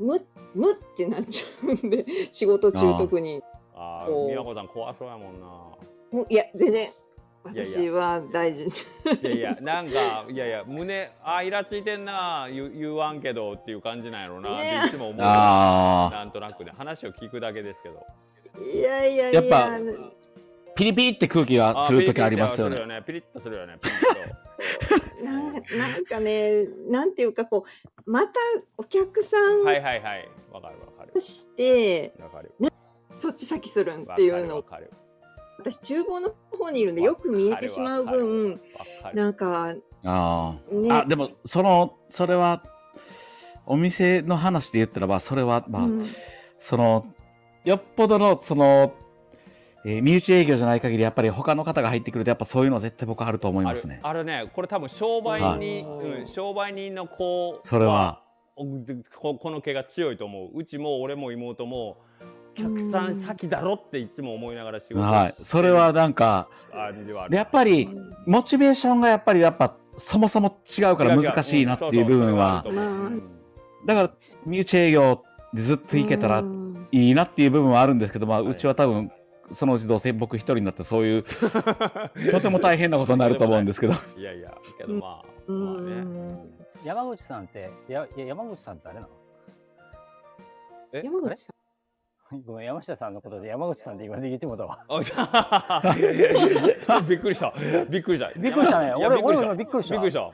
[0.00, 3.40] うむむってなっちゃうんで仕事中特に。
[3.76, 4.24] あこう。
[4.24, 6.92] あ宮子さん怖そうやもんなもういや全然
[7.52, 7.78] いやいや。
[7.78, 8.62] 私は大事。
[8.62, 8.70] い
[9.24, 15.22] やいやなんかいやいや胸あイラついてんな言言わんけどっていう感じなんやろうなってねいつも思う。
[15.26, 18.06] あなんとなくね話を聞くだけですけど。
[18.64, 19.40] いやいやいや。
[19.42, 19.70] やっぱ
[20.76, 23.02] ピリピリって空気がする時ありますよね。
[23.04, 23.76] ピリッとするよね。
[23.82, 25.24] ピリッと。
[25.24, 27.64] なんなんかねなんていうかこ
[28.06, 28.34] うまた
[28.78, 30.28] お客さんはいはいはい。
[30.52, 31.12] わかるわかる。
[31.12, 32.54] としてわかる。
[33.20, 34.56] そっち先するんっわていうの。
[34.56, 34.90] わかる
[35.64, 38.60] 私厨房の方にいるんでよく見えてしまう分
[39.14, 39.74] なんか
[40.04, 40.92] あー、ね。
[40.92, 42.62] あでもそのそれは
[43.66, 46.06] お店の話で言ったらばそれはまあ、うん。
[46.58, 47.06] その
[47.64, 48.94] よっぽどのその、
[49.86, 54.00] えー身内営業じゃない限りやっぱり他の方が入ってくるとやっぱそういうの絶対僕あると思いますね。
[54.02, 54.50] あるね。
[54.54, 56.06] これ多分商売人、はい。
[56.22, 58.22] うん、商売人の子それは。
[58.56, 58.64] お
[59.20, 60.58] ここの毛が強いと思う。
[60.58, 62.13] うちも俺も妹もお
[62.54, 65.34] 客さん先だろっていつも思いながら仕事はい。
[65.42, 66.48] それはなんか
[67.30, 67.88] やっぱり
[68.26, 72.64] モチベーションがやっぱりやっぱそもそも違うから難しいなっていう部分は。
[73.86, 74.10] だから
[74.46, 76.64] 身内営業でずっといけたらうん。
[76.92, 78.52] いいなっていう部分はあるんですけど、まあ、はい。
[78.52, 79.10] うちは多分
[79.52, 81.22] そのうちどうせ僕一人になってそういう
[82.30, 83.94] とても大変なことになると思うんですけど。
[84.16, 85.90] いやいやけどまあ、うまあね。
[86.02, 86.38] ん
[86.84, 89.08] 山口さんってやいや山口さんってあれなの？
[90.92, 91.52] え山口さ
[92.46, 94.78] ごめん山下さんのことで山口さんで言ってもだわ。
[94.88, 95.00] あ
[97.06, 97.52] びっくりした。
[97.88, 98.30] びっくりした。
[98.36, 98.94] びっくりしたね。
[98.94, 99.92] 俺俺もびっくりした。
[99.92, 100.30] びっくりした。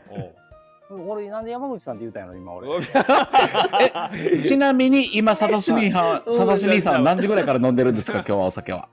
[1.06, 2.68] 俺なんで山口さんって言ったんやろ今俺。
[2.68, 2.80] う。
[4.40, 6.32] んちなみに今サトシ兄さ ん。
[6.32, 8.88] サトシ兄さん何時ぐらいから飲んでるんですか今日はお酒は。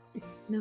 [0.49, 0.53] い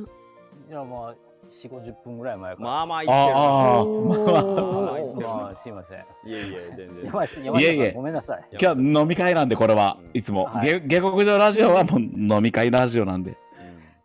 [0.72, 1.14] やまあ
[1.62, 2.68] 四五十分ぐらい前から。
[2.68, 3.40] まあまあ言ってるな。
[3.40, 5.28] あまー。
[5.28, 6.30] あまあすいません。
[6.30, 7.04] いやいや全然。
[7.04, 7.84] 山下山いえいえ。
[7.84, 8.44] 下さんごめんなさい。
[8.52, 9.98] 今日は飲み会なんでこれは。
[10.00, 10.10] うん。
[10.14, 10.80] いつも、はい。
[10.86, 13.36] げ下克上ラジオはもう飲み会ラジオなんで。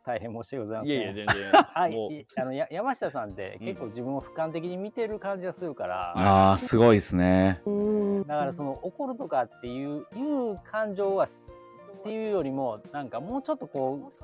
[0.03, 0.91] 大変申し訳ございません。
[0.91, 1.91] いやいや全はい。
[1.91, 2.13] 然もう。
[2.13, 6.13] いあのや山下さんって結構自分を俯瞰的に見てる感じがするから。
[6.17, 7.61] ああすごいですね。
[7.65, 8.27] うん。
[8.27, 14.23] だからその怒るとかっていういう感情はっていうよりもなんかもうちょっとこう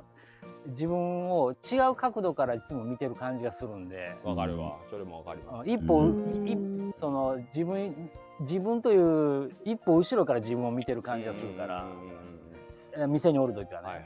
[0.68, 4.16] 自分を違う角度からいつも見てる感じがするんで。
[4.24, 4.78] わかるわ。
[4.90, 8.10] それもわかりまあ一歩、うその自分
[8.42, 11.86] 自分という一歩後ろから自分を見てるす感じがするから。
[13.08, 14.06] 店におる時はね、はいはい。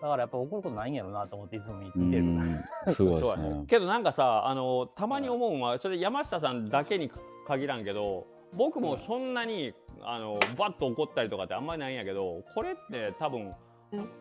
[0.00, 2.64] だからやっぱ怒ることないんやろなと思っていつも見てる、ん。
[2.94, 3.64] すごいですね。
[3.68, 7.10] けどなんかさあのたまに思うのはそれ山下さんだけに
[7.46, 13.52] 限らんけど僕もそんなにあのバッと怒ったりとかってあんまりないんやけどこれって多分、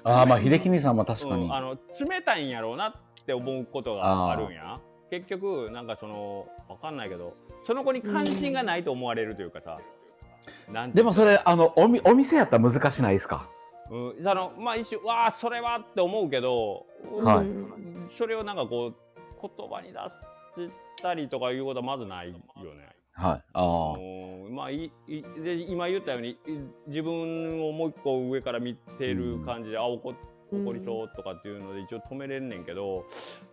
[0.04, 1.46] ああまあ秀樹兄さんも確かに。
[1.46, 2.94] うんあの冷たいんやろうなっ
[3.26, 4.80] て思うことがあるんや。
[5.10, 9.78] 結局なんかそのわかんないけどその子に関心がないと思われるというかさ、
[10.94, 13.50] でもそれ、あの、おみお店やったら難しないですか？
[13.90, 16.86] うん、あのまあ一瞬わあそれはって思うけど、
[17.24, 17.38] はい。
[17.38, 18.96] うんそれをなんかこう
[19.42, 20.00] 言葉に出
[20.66, 22.42] したりとかいうことはまずないよね。
[23.22, 23.44] はい。
[23.54, 23.98] ああ。
[23.98, 26.38] うんまあいいで今言ったようにい
[26.88, 30.14] 自分をもう一個上から見てる感じで、あ怒
[30.52, 33.06] 怒りそうとかっていうので一応止めれんねんけど、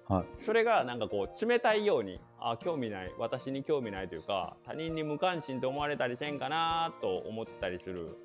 [0.08, 8.16] はいそれがなんかこう冷たいようにあ興味ない私に興味ないというか他人に無関心と思われたりせんかなと思ったりする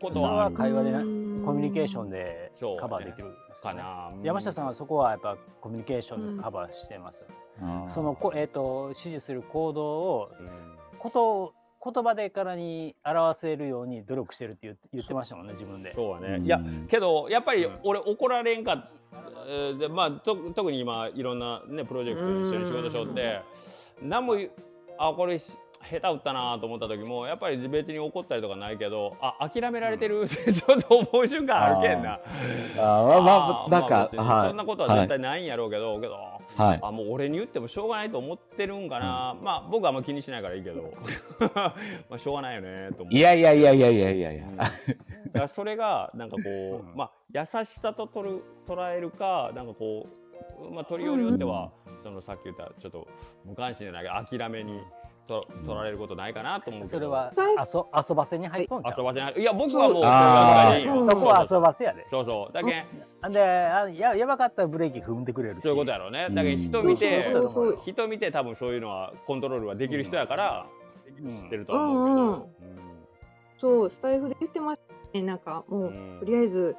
[0.00, 2.50] ことははある会話でなココミュニケーションで
[2.80, 4.10] カバーできる、かな。
[4.22, 7.41] 山下さんはそこはやっぱコミュニケーションでカバーしてます？
[7.94, 10.48] そのこ、えー、と指示する行動をうん。
[10.98, 11.52] ことを
[11.84, 15.92] 言葉でからに表せるように努力してるって言って言ってましたもんね自分で。
[15.94, 16.46] そうはね、うん。
[16.46, 17.78] いやけどやっぱりうん。
[17.82, 18.88] 俺怒られんか
[19.46, 23.40] えーでまあと特に今いろんなねプロジェクトで一緒に仕事しよって
[24.00, 24.50] 何も言う
[24.98, 25.52] あこれし
[25.90, 32.14] 下手打ったなと思った時もやっぱり別に怒ったりとかないけどあ諦められてるって ちょっと思う瞬間あるけんな。
[32.14, 33.06] あー。
[33.06, 34.48] まあまあ、なんか、はい。
[34.48, 36.80] そんなことは絶対ないんやろうけど、けどはい。
[36.82, 40.92] あもう俺に言ってもしょうがないと思ってるんかな、まあ僕はあんま気にしないからいいけど。
[42.08, 44.44] まあしょうがないよねと思っていやいやいやいやいやいやいや。
[44.46, 45.32] うん。
[45.32, 50.06] だそれがなんかこう、まあ優しさと取る捉えるかなんかこ
[50.60, 51.70] う、まあ、取りようによっては、
[52.02, 53.08] そのさっき言ったちょっと
[53.44, 54.80] 無関心じゃないけど諦めに
[55.26, 56.98] と取られることないかなと思うけど。
[56.98, 58.94] それは遊遊ばせに入っとんちゃう。
[58.98, 59.34] 遊ばせない。
[59.40, 62.06] いや僕はもうあそそこは遊ばせやで。
[62.10, 62.52] そうそう。
[62.52, 62.84] だけ
[63.28, 65.62] んであややばかったらブレーキ踏んでくれるし。
[65.62, 66.26] そういうことやろうね。
[66.28, 66.34] うん。
[66.34, 67.78] だけど人見てそうそうそう。
[67.84, 70.66] 人見て多分そういうのはコントロールはできる人やから、
[71.20, 71.42] うん。
[71.42, 72.44] 知ってるとは思うけど、うんうん
[73.60, 74.80] そうスタイフで言ってまし
[75.12, 75.22] たね。
[75.24, 76.16] なんかもう、うん。
[76.18, 76.74] とりあえず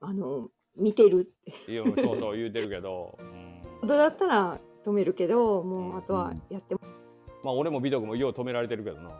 [0.00, 1.72] あの見てるって。
[1.72, 3.18] いやそうそう言うてるけど、
[3.82, 3.86] うん。
[3.86, 6.80] だったら止めるけどもうあとはやっても
[7.44, 9.10] まあ俺も美徳もよう止められてるけどな。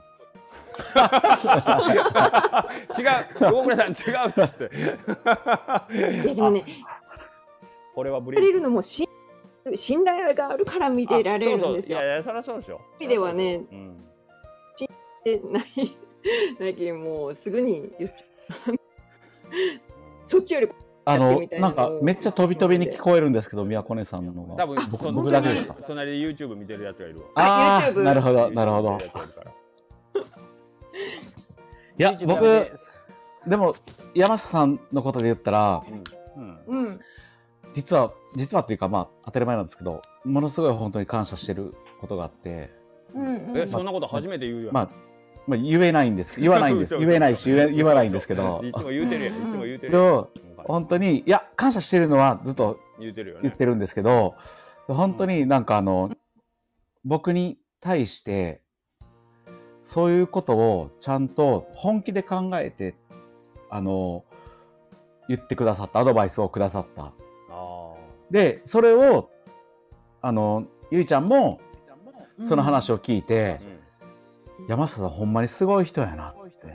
[2.99, 3.95] 違う、大倉さん違う
[4.29, 4.71] っつって。
[5.95, 5.99] い
[6.29, 6.65] やでもね
[7.95, 8.47] これはブレーキ。
[8.47, 9.07] 見れるのも信
[9.75, 11.99] 信頼があるから見てられるんですよ。
[11.99, 12.81] あそうそういやいや、そりゃそうでしょ。
[12.99, 14.05] 意味ではねうん。
[15.25, 15.97] でない
[16.61, 18.79] ないけどもうすぐに言っちゃう
[20.27, 20.69] そっちより
[21.07, 24.57] あのななんか、めっちゃ飛び飛びに聞こえるんですけど、宮古根さんのが。
[24.57, 25.77] 多分僕そ僕だけですか？
[25.87, 27.27] 隣で YouTube 見てるやつがいるわ。
[27.35, 28.99] ああ、YouTube なるほど、なるほど。
[31.99, 32.71] いや、僕、
[33.47, 33.75] でも、
[34.15, 35.83] 山下さんのことで言ったら、
[36.37, 37.01] うんうん
[37.75, 42.71] 実は、実はっていうか、まあ、当たり前なんですけど、ものすごい本当に感謝してることがあって、
[43.15, 44.71] うんうんえ、そんなこと初めて言うよ。
[44.73, 44.91] まあ、
[45.49, 46.97] まあ、言えないんです言わないんです。
[46.99, 49.35] 言えないし、言わないんですけど、いつも言うてるやん。
[49.35, 49.93] いつも言うてる。
[50.65, 53.43] 本当に、いや、感謝してるのはずっと言うてるよね。
[53.45, 54.35] 言ってるんですけど、
[54.87, 56.11] 本当になんかあの、
[57.05, 58.63] 僕に対して、
[59.85, 62.95] そういうことをちゃんと本気で考えて、
[63.71, 64.25] あの、
[65.29, 67.13] 言ってくださった、アドバイスをくださった。
[67.51, 67.95] あ
[68.31, 69.31] で、それを、
[70.23, 71.61] あの、ゆいちゃんも、
[72.43, 73.65] その話を聞いてあ。
[73.65, 76.75] う、ん山下さんほんまにすごい人やな、つって。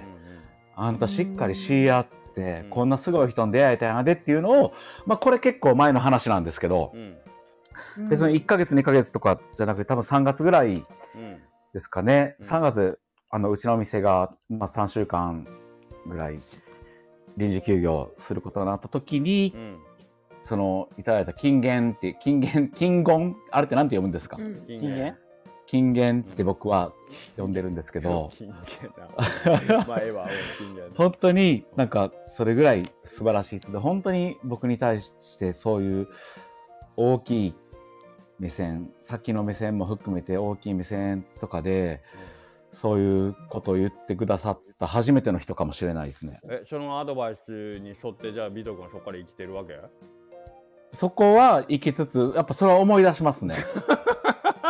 [0.75, 2.69] あんたしっかりしいや、つって、うん。
[2.69, 4.73] こんなすごい人に出会えたんやでっていうのを、
[5.05, 7.17] まあこれ結構前の話なんですけどう、ん。
[7.97, 8.09] うん。
[8.09, 10.85] 別に1ヶ月2ヶ月とかじゃなくて多分3月ぐらい
[11.15, 11.41] うん。
[11.73, 12.47] ですかね、うん。
[12.47, 15.45] 3月あのうちのお店が、まあ、3週間
[16.07, 16.39] ぐらい
[17.37, 19.77] 臨時休業することになった時に、うん。
[20.41, 25.15] そのいただいた金言って金言金言あれって何て読むんですか、金言
[25.69, 26.93] 金言って僕は
[27.37, 28.31] 呼んでるんですけど。
[30.95, 36.07] 本当になんかそれぐらい素晴らしい人で本当に僕に対してそういう
[36.97, 37.55] 大きい
[38.39, 42.01] 目線先の目線も含めて大きい目線とかで
[42.73, 46.39] そういうことを言ってくださった初めての人かもしれないですね。
[46.49, 49.79] え、そのアドバイスに沿って、じゃあ、美徳はそこから生きてるわけ？
[50.93, 53.55] そこは生きつつやっぱそれは思い出しますね。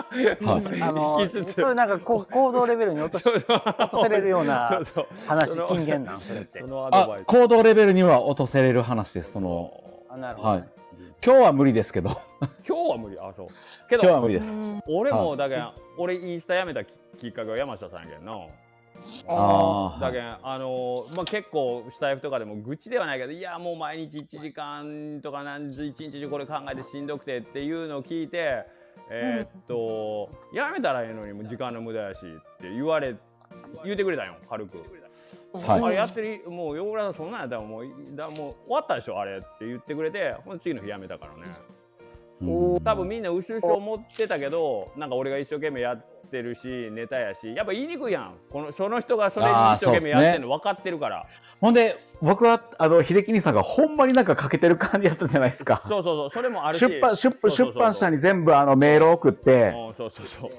[0.45, 0.81] はい。
[0.81, 1.61] あの生きつつ。
[1.61, 3.57] それなんかこう行動レベルに落としそうそう。
[3.57, 5.07] 落とせれるような そうそう。
[5.27, 6.63] 話その金言なんそれって。
[6.63, 9.33] あ行動レベルには落とせれる話です。
[9.33, 9.83] その。
[10.09, 10.63] あなるほど、はい。
[11.23, 12.09] 今日は無理ですけど。
[12.67, 13.19] 今日は無理。
[13.19, 13.47] あ、そう。
[13.89, 14.63] け今日はど、無理です。
[14.87, 15.37] 俺も、はい。
[15.37, 18.33] だけん、俺インスタやめたききっかけは山下さんやけんな。
[19.27, 20.01] あー。
[20.01, 28.65] だけん、あのーまあ、結構スタイフとかでも愚痴ではないけどいやもう毎日1時間とか何時一日中これ考えてしんどくてっていうのを聞いて
[29.09, 33.15] えーっと、やめたらええのにもう時間の無駄やしって言われ
[33.83, 34.77] 言うてくれたんよ軽く。
[35.53, 35.81] はい。
[35.81, 41.51] あれやってるもう横倉さんそんなんやったらもういだもう終わったでしょあれって言ってくれてほんで次の日やめたからね。
[42.41, 42.83] うん。
[42.83, 48.35] 多分みんなうすうす思ってたけどなんか俺が一生懸命やってるしネタやしやっぱ言いにくいやん。
[48.49, 51.25] このその人がそれに一生懸命やってるの分かってるから。
[51.59, 55.83] ほんで、僕は、あの、秀樹兄さんがほんまになんか欠けてる感じやったじゃないですか。
[55.87, 56.29] そうそうそう。
[56.31, 56.81] それもあるし。
[56.81, 60.51] 出版、出出版社に全部あのメールを送って、うんそうそうそう。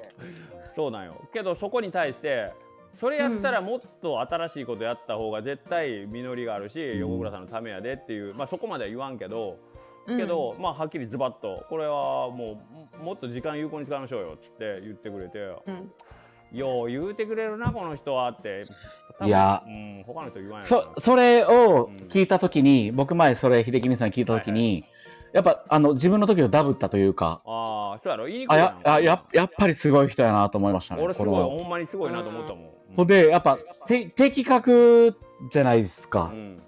[0.75, 1.15] そうなんよ。
[1.33, 2.53] けどそこに対して
[2.99, 6.99] それやったらもっと新しいことやった方が絶対実りがあるし、ん。
[6.99, 9.59] 横倉さんのためやでっていう、まあ、そこまでは言わんけど
[10.07, 12.61] けど、まあはっきりズバッとこれはも
[13.01, 15.39] うもっと時間有効に使いましょうよっつって言ってくれて。
[15.67, 15.93] うん。
[16.53, 18.65] よう言うてくれるなこの人はって。
[19.25, 19.63] いや。
[19.65, 20.95] うん、他の人言わんやろそな。
[20.99, 24.85] それを聞いたときに、僕前それ秀樹兄さんに聞いたときに、
[25.33, 31.03] やっぱあの自分の時をダブったというか、ああそうやろ言いにくいあやあややっぱりすごい人やなと思いましたね。
[31.03, 35.17] 俺すごいこのほんまにすごいなと思ったもん、ほんで、やっぱて的確
[35.53, 36.33] じゃないですか。
[36.35, 36.37] う。
[36.37, 36.63] ん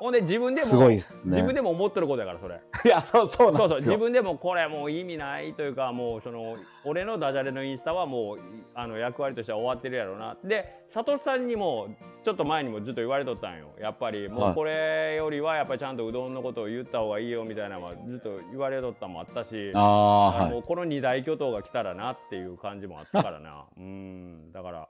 [0.00, 1.36] ほんで自分でもすごいっすね。
[1.36, 2.58] 自分でも思ってることやからそれ。
[2.86, 3.78] いや、そうそうなそうんそう。
[3.80, 8.40] 自分でもこれもう意味ないというかもうその俺のダジャレのインスタはもうい
[8.74, 10.38] あの役割としては終わってるやろうな。
[10.42, 11.88] で佐藤さんにも
[12.24, 13.66] ちょっと前にもずっと言われとったんよ。
[13.78, 14.52] やっぱりもはい。
[14.52, 20.50] うこれよりはやっぱりちゃんとうどんのことを言った方がいいよみたいなのはずっと言われとったのもあったしああ、はい。
[20.50, 23.66] もうこの二大巨頭が来たらなっていう感じもあったからな。
[23.76, 24.50] うん。
[24.50, 24.88] だから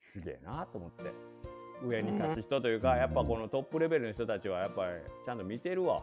[0.00, 1.04] すげえなと思って
[1.84, 4.92] 上に立つ人というかやっぱこのトップレベルの人たちはやっぱり
[5.24, 6.02] ちゃんと見てるわ。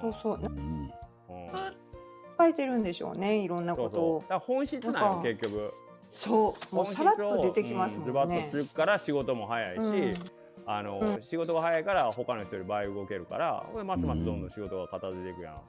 [0.00, 0.40] そうそう。
[2.36, 4.20] 書いてるんでしょうねいろんなそうことを。
[4.20, 5.74] そうだから本質なんよなんか結局。
[6.10, 6.74] そう。
[6.74, 10.14] もうさらっと出てきますズバッもんねとつくから仕事も早いし、うん。
[10.66, 11.22] あのうん。
[11.22, 15.60] 仕事が早いから他の人より倍動けるからこれますますどんどん仕事が片付いていくやん。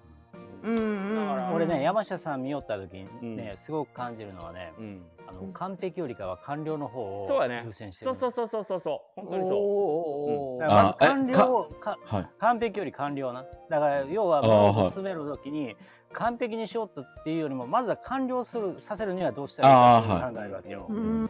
[0.64, 7.64] うんうんだから俺ね山下さん見よった時にね、うすごく感じるのはねうん、あの完璧よりかは完了の方をそうやね。
[7.66, 8.12] 優先してる。
[8.20, 8.82] そうそうそうそうそう。
[8.84, 12.28] そう本当にそおーだから完了をかはい。
[12.39, 13.43] 完璧より完了な。
[13.70, 15.76] だから要は進める時に
[16.14, 20.86] 完璧にしようとっていうよりもまずは完了するさせるにはどうしたらいいかっていうのを考えるわけよ。
[20.89, 21.30] うん。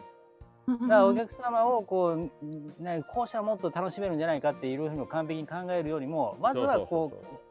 [0.67, 7.44] だからお客様をこう、ね、こうしたらもっと楽しめるんじゃないかっていうふうに完璧に考えるよりもまずはこそうそうそうう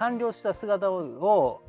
[0.00, 1.62] 完了した姿を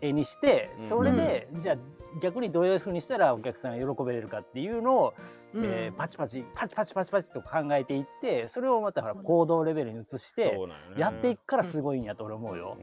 [0.00, 1.76] 絵にしてうんそれで、じゃあ
[2.22, 5.14] 逆にどういうふうにしたらお客さんが喜べれるかっていうのを、
[5.54, 12.78] うんえーパチパチパチパチパチパチと考えていってそれをまたほら行動レベルに移してそうなんよねやっていくからすごいんやと俺思うよ。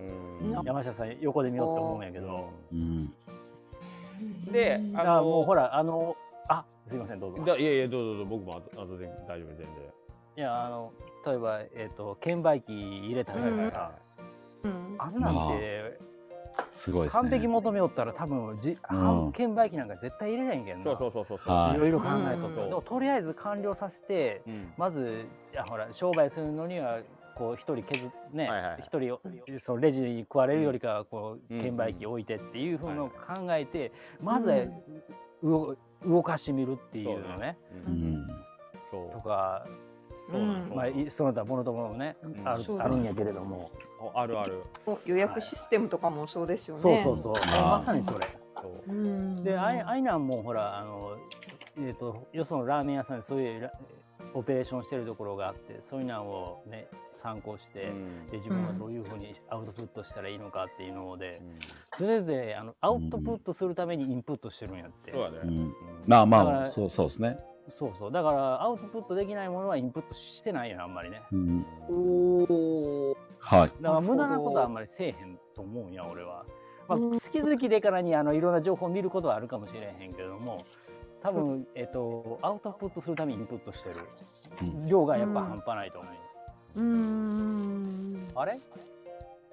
[0.66, 2.50] 山下さん横で見ようって思うんやけど。
[2.72, 3.14] うん。
[4.52, 6.16] であのもうほらあの
[6.48, 7.44] あすいませんどうぞ。
[7.44, 9.68] だいやいやどうぞどうぞ僕もあとあとで大丈夫全然。
[10.38, 10.94] いやあの
[11.26, 14.09] 例えばえっ、と券売機入れたりとか、うん
[15.00, 15.98] あんなんて
[16.70, 17.22] すごいですね。
[17.22, 19.32] 完璧求めよったら多分じ、うん。
[19.32, 20.84] 券売機なんか絶対入れないんけんな。
[20.84, 21.56] そうそうそうそうそう。
[21.56, 22.48] はいいろいろ考えと。
[22.48, 24.74] った、うんでもとりあえず完了させてうん。
[24.78, 27.00] まずいやほら商売するのには
[27.36, 29.22] こう一人削っねはいはい一、人を
[29.66, 34.58] そのレジに食われるよりかはこううん券売機置いてっていうふうのをはい考えて、まずは
[35.42, 37.58] 動動かしてみるっていうのね。
[37.88, 38.14] ううん。
[38.16, 38.28] ん。
[38.92, 39.12] そう。
[39.12, 39.66] とか、
[40.38, 42.48] まあ、いその他ものとものね、うん。
[42.48, 43.72] あるあるんやけれども、
[44.14, 44.64] あるある。
[45.06, 46.82] 予約システムとかもそうですよね。
[46.82, 48.28] そうそうそう、まさにそれ。
[49.44, 51.18] で、あいあいなんもほら、あの、
[51.78, 53.72] えっ、と、よそのラーメン屋さんでそういうラ
[54.34, 56.88] オペレーションしてるところがあって、そういうのをね、
[57.24, 58.30] 参考して、うん。
[58.30, 61.60] で、自分はどういうふうにアウトプットしたらいいのかっていうのでう、ん。
[61.98, 65.12] それぞれあのアウトプットするためにインプットしてるんやって。
[65.12, 65.72] そうやね。
[66.06, 67.38] まあまあ、そうそうですね。
[67.78, 68.12] そうそう。
[68.12, 71.22] だから、アウトプットできないものはインプットしてないよね、あんまりね。
[71.32, 71.66] うん。
[71.90, 73.72] おーはい。
[73.82, 76.46] だから無駄なことはあんままりせえへんと思うんや、俺は。
[76.88, 80.66] まあ、うん好き好きでからにあのいろんな情報を見ることはあるかもしれへんけれども、
[81.22, 83.96] 多分、えっと、アウトプットするためにインプットしてる
[84.62, 86.10] うん量がやっぱ半端ないと思
[86.76, 86.80] う。
[86.80, 88.28] うーん。
[88.36, 88.60] あれ？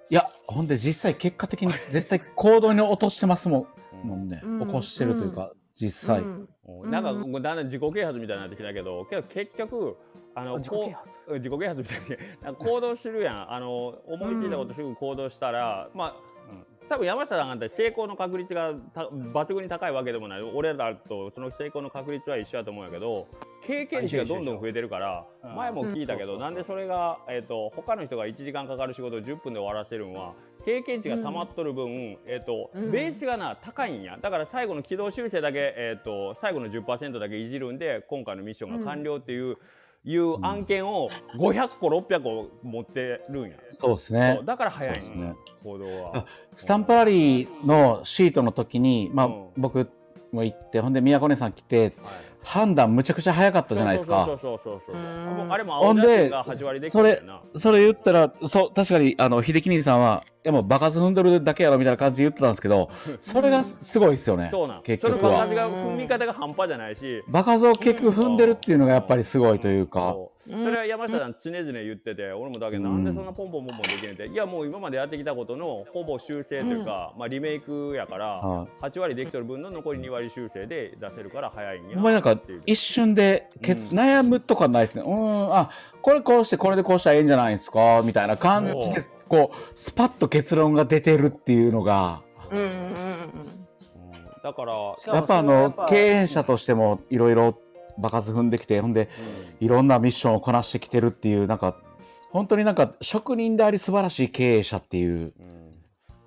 [0.09, 3.67] いや、ほんで実際結果的に絶対行動に落としてますも
[4.05, 4.41] んもんね。
[4.45, 6.21] うん起こしてるというか、実際。
[6.21, 6.49] うん。
[6.83, 6.91] うん。
[6.91, 9.97] なんかこうだんだん自己啓発みたいになってきたけど、けど結局
[10.35, 10.73] あの自己
[11.29, 12.43] 自己啓発みたいに。
[12.43, 13.53] な行動するやん。
[13.53, 16.37] あの思いついたことすぐ行動したら、まあ。
[16.89, 20.43] 多分山下さんなんて成功の確率がた抜群に高いわけでもない。
[20.43, 23.27] 俺らとその成功の確率は一緒だと思うんやけど
[23.67, 26.29] 経験値がどんどん増えてるからうん前も聞いたけうん。
[26.29, 30.35] どなんでそれが、えー、と他の人が1時間かかる仕事を10分で終わらせるんは
[30.67, 32.91] 経験値が溜まっとる分、えーとうん。
[32.91, 34.19] ベースがな高いんや。
[34.21, 39.59] だから最後の軌道修正だけ、えー、と最後の10%だけいじるんで今回のミッションが完了っていう,、
[40.05, 44.35] いう案件を500個600個持ってるんや、そうですね。
[44.39, 44.45] そう。
[44.45, 45.35] だから早いんそうですね。
[45.63, 46.17] 行動は。
[46.17, 46.27] あ。
[46.57, 49.89] スタンプラリーのシートの時に、まあうん、僕
[50.33, 51.93] も行って、ほんで宮古姉さん来て、はい。
[52.47, 54.25] 判断むちゃくちゃ早かったじゃないですか。
[54.25, 54.97] そうそうそうそう
[55.49, 57.61] あれも青写真が8割できてるんだよな。
[57.61, 62.89] それ言ったら、そう、確かに、あの、秀樹兄さんは、やもう爆発踏んでるだけやろみたいな感じで言ってたんですけど、
[63.21, 64.49] それがすごいですよね。
[64.51, 64.83] そうなん。
[64.83, 65.33] 結局は。
[65.33, 67.25] 爆発が踏み方が半端じゃないし。
[67.29, 70.17] 爆発を結局踏んでるっていうのがやっぱりすごいというか。
[70.49, 78.85] それは山下さん常々言ってて、俺もだけどなんでそんなポンポンポンポンできねんって、いやもう今までやってきたことのほぼ修正というか、まあリメイクやから、はい。
[78.85, 83.89] 8割できとる分の残り2割修正で出せるから早いんやほんまになんか一瞬でけ、うん。
[83.89, 85.03] 悩むとかないですね。
[85.03, 85.71] うーん、あ、
[86.07, 88.01] これこうしてこれでこうしたらいいんじゃないですか？
[88.05, 92.71] みたいな感じで、こう、スパッと結論が出てるっていうのが、うんうんうん。
[92.71, 93.67] うん。
[94.41, 94.73] だから、
[95.13, 97.59] やっぱあの経営者としてもいろいろ
[97.99, 99.09] 爆発踏んできて、ほんで、
[99.59, 101.77] いろんなミッションをこなしてきてるっていう、なんか、
[102.31, 105.33] 本当になんか職人であり素晴らしい経営者っていう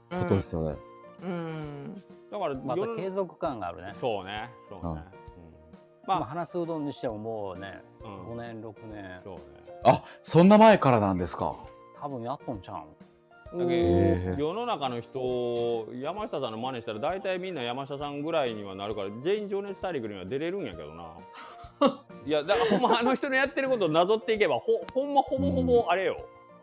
[0.09, 0.77] ことですよね。
[1.23, 2.03] うん。
[2.29, 3.95] だからまた継続感があるね。
[4.01, 4.49] そうね。
[4.69, 4.91] そうね、うん。
[4.91, 4.95] うん。
[6.05, 8.39] まあ、まあ、花すうどんにしてももうね、うん。
[8.39, 11.55] 5年、6年、そうねあ、そんな前からなんですか？
[12.01, 12.73] 多分やっとんちゃ
[13.53, 13.59] うん。
[13.59, 21.13] だけ世の中の人山下さんの真似したら大体みんな山下さんぐらいにはなるから全員情熱大陸には出れるんやけどな
[22.27, 26.17] いやだからほんまあの人のやってることをなぞっていけばほほんまほぼほぼあれよ、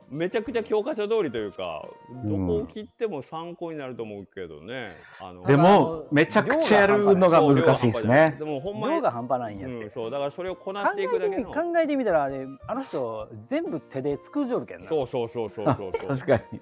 [0.09, 1.85] めちゃくちゃ教科書通りというか
[2.25, 8.37] どこを切っても参考になると思うけどね、あのでも、めちゃくちゃやるのが難しいですね。
[8.39, 8.45] で。
[8.45, 9.77] もほんまに量が半端ないんやって。
[9.77, 11.53] うん、そうだからそれをこな考していくだけの。
[11.53, 14.89] 考えてみたらあれあの人全部手で作るじょるけんな。
[14.89, 16.09] そうそうそうそうあそうそう。
[16.15, 16.61] 確かに。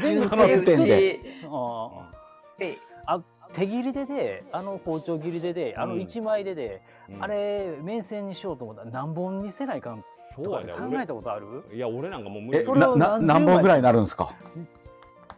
[0.00, 1.20] 全部その時点で。
[1.46, 2.10] あ
[2.58, 3.20] であ
[3.54, 6.00] 手切りでであの包丁切りでであのうん。
[6.00, 7.24] 一枚でで、うん。
[7.24, 10.04] あれ面線にしようと思ったら何本にせないかん
[10.36, 10.72] そうやね。
[10.72, 11.46] 考えたことある？
[11.68, 12.64] 俺いや俺なんかもう無え理。
[12.64, 14.34] それをなな何本ぐらいになるんですか？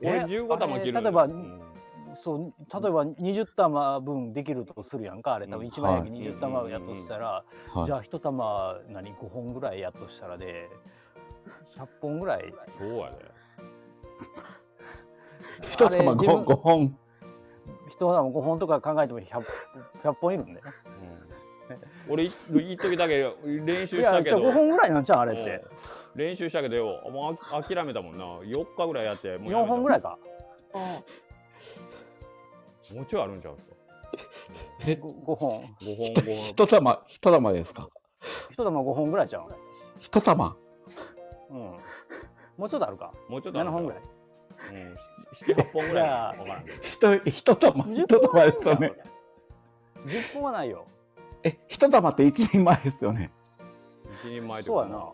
[0.03, 1.61] 俺え15玉切る例えばうん
[2.23, 5.47] そう例えば20玉分できるとするやんかあれ。
[5.47, 6.33] 多分うん1枚焼きはい。
[6.35, 7.87] 20玉やとしたら、はい。
[7.87, 10.69] じゃあ1玉何？5本ぐらいやとしたらで
[11.77, 12.53] 100本ぐらい。
[12.79, 13.17] そうやで
[15.71, 16.99] 一玉あれ自分 5, 5本。
[17.91, 19.43] 1玉5本とか考えても 100,
[20.03, 20.61] 100本いるんで
[22.09, 24.39] 俺い一時だけ練習いしたけど。
[24.39, 25.65] やじゃあ5本ぐらいなんちゃうあれって。
[26.15, 26.21] うん。
[26.21, 28.25] 練習したけどよもうあ諦めたもんな。
[28.41, 30.19] 4日ぐらいやってもうやめ4た本ぐらいか。
[32.93, 33.73] もうちょいあるんちゃうんすか？
[34.87, 35.37] え？5, 本。
[35.37, 36.49] 5本5本。
[36.51, 37.89] 一玉、一玉ですか
[38.53, 39.49] ？1玉5本ぐらいちゃう
[40.01, 40.57] 一玉？
[41.51, 41.57] うん。
[41.57, 41.79] も
[42.67, 43.13] うちょっとあるか。
[43.29, 43.81] 7もうちょっとあるんちゃう？
[43.81, 44.03] 本ぐらい。
[44.71, 44.97] うん。
[45.33, 46.39] 78本ぐらい。
[46.39, 46.65] 分からん。
[46.65, 48.93] けど一一玉、10一玉ですよね。
[50.07, 50.85] 10本はないよ
[51.45, 53.31] え、一玉って一人前ですよね。
[54.25, 54.97] 一人前とそうやな。
[54.97, 55.05] うん。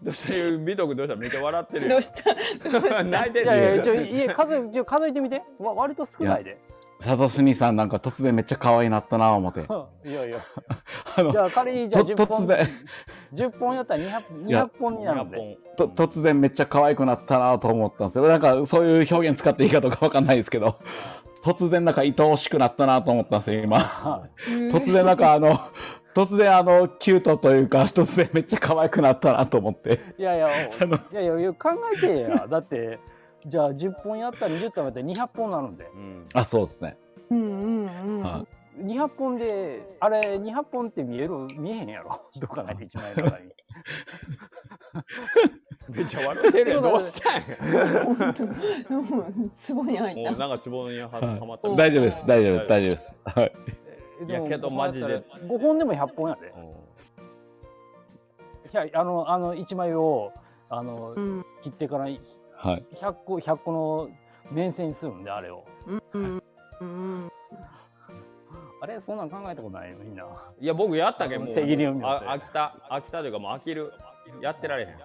[0.00, 0.64] どうした？
[0.64, 1.16] 美徳どうした？
[1.16, 1.90] めっちゃ笑ってるよ。
[1.90, 3.02] どうした？
[3.02, 5.42] 泣いてるいやいやよちょ家数えちょ数えてみて。
[5.58, 6.58] わ割と少ないで。
[7.00, 9.60] サトシ兄さんなんか突然めっちゃ可愛いなったな思って。
[10.08, 10.38] いやいや。
[11.32, 12.68] じゃあ仮にじゃあと10本突然。
[13.34, 15.36] 10本やったら 200, いや200本になるんで。
[15.36, 15.94] 200と本。
[15.96, 18.28] 突然めっちゃ可愛くなったなと思ったんですよ。
[18.28, 20.76] なんかそういう表現使っていいかどうかわかんないですけど、
[21.42, 24.28] 突然なんか愛おしくなったなと思ったんですよ、今。
[24.70, 25.60] 突然なんかあの、
[26.14, 30.00] 突然あの、キュートというか、突然めっちゃ可愛くなったなと思って。
[30.18, 30.70] いやいやい
[31.12, 32.46] やいやいや考えてや。
[32.48, 32.98] だって
[33.46, 35.84] じゃあ10本やったら20本やったら200本になるんで。
[35.84, 36.96] うんあ、そうですね。
[37.30, 38.22] うんうんうん。
[38.22, 38.46] は
[38.80, 42.20] 200本であれ200本って見える見えへんやろ。
[42.36, 43.52] どう考えて1枚の中に
[45.88, 46.82] めっちゃ笑ってるやん。
[46.82, 47.40] どうしたんや
[48.04, 51.68] 本当うん壺に入ったもうなんかツボには はまった。
[51.68, 53.16] い大丈夫です、大丈夫です、大丈夫です。
[53.24, 53.52] はい。
[54.26, 55.06] いやけどマジで。
[55.06, 56.52] 5本でも100本やで。
[56.56, 56.64] うん。
[56.64, 56.68] い
[58.72, 60.32] やあのあの1枚を
[60.68, 61.46] あのうん。
[61.62, 62.20] 切ってからはい。
[62.94, 64.10] 100個100個の
[64.50, 65.64] 面線にするんであれを。
[65.86, 66.42] うんうん。
[66.80, 67.32] うん。
[68.80, 70.24] あれそんなん考えたことないよみんな。
[70.60, 71.54] いや僕やったけんもう。
[71.54, 72.06] 手切りを見て。
[72.06, 72.74] あ飽きた。
[72.90, 73.92] 飽きたというかもう飽きる。
[74.42, 74.98] やってられへん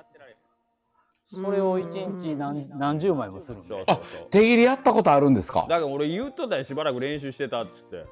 [1.34, 3.68] それを1日何何十枚もするんで。
[3.70, 4.28] そうそうそう。
[4.30, 5.62] 手切りやったことあるんですか？
[5.68, 8.06] だから俺言っとったよしばらく練習してたっつって。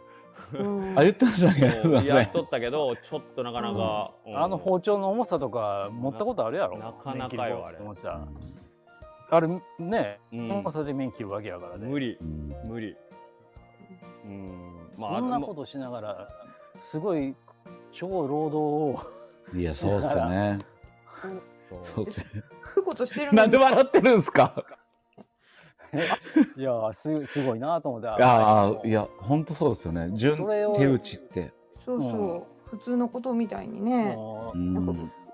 [0.57, 0.99] うん。
[0.99, 1.91] あ、言ってましたっけすいません。
[1.93, 2.31] もうやっ。
[2.31, 4.43] とったけどちょっとなかなか、うん。
[4.43, 6.77] あの包丁の重さとか持ったことあるやろ？
[6.79, 7.77] なかなかよあれ。
[7.79, 8.27] 重さ。
[9.29, 9.47] あれ
[9.79, 10.51] ねうん。
[10.51, 11.87] 重さで面切るわけやからね。
[11.87, 12.17] 無理。
[12.21, 12.55] うん。
[12.65, 12.95] 無理。
[14.25, 14.91] うん。
[14.97, 16.27] まあこんなあことしながら
[16.81, 17.35] すごい
[17.93, 18.99] 超労働を
[19.53, 20.59] いや、そうっすよね。
[21.69, 21.79] そう。
[21.83, 22.25] そうっすね。
[22.81, 23.37] そういうことしてるのに。
[23.37, 24.53] なんで笑ってるんですか？
[26.57, 28.07] いやすすごいなと思って。
[28.07, 30.09] いやー、いや、本当そうですよね。
[30.13, 31.51] 純それを手打ちって。
[31.85, 32.43] そうそう。
[32.69, 34.15] 普通のことみたいにね。
[34.15, 34.53] も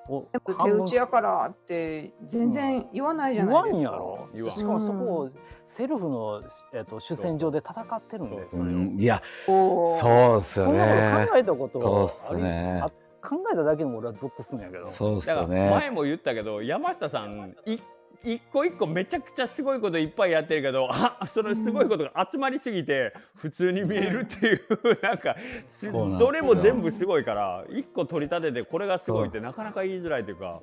[0.10, 0.24] うう
[0.64, 3.78] 手打ちやからって全然言わないじゃないですか。
[3.78, 5.30] んやろ言わんしかもそこを
[5.68, 6.42] セルフの、
[6.74, 9.98] えっと主戦場で戦ってるんでそうんいや、おー。
[10.00, 11.38] そうですよそんなことね考。
[11.38, 12.80] えたことそうっすね。
[12.84, 12.90] あ
[13.28, 14.88] 考えただけでも俺はゾッとするんやけど。
[14.88, 15.70] そうですだからよね。
[15.70, 17.80] 前も言ったけど山下さんい
[18.24, 24.60] 一個一個めちゃくちゃすごいこといっぱいやってるけどあそのすごいことが集まりすぎて普通に見えるっていう
[25.04, 25.36] なんか
[25.68, 30.62] すそうなんですよどれも全部すごいから一個取り立ててこれがすごいってなかなか言いづらいというか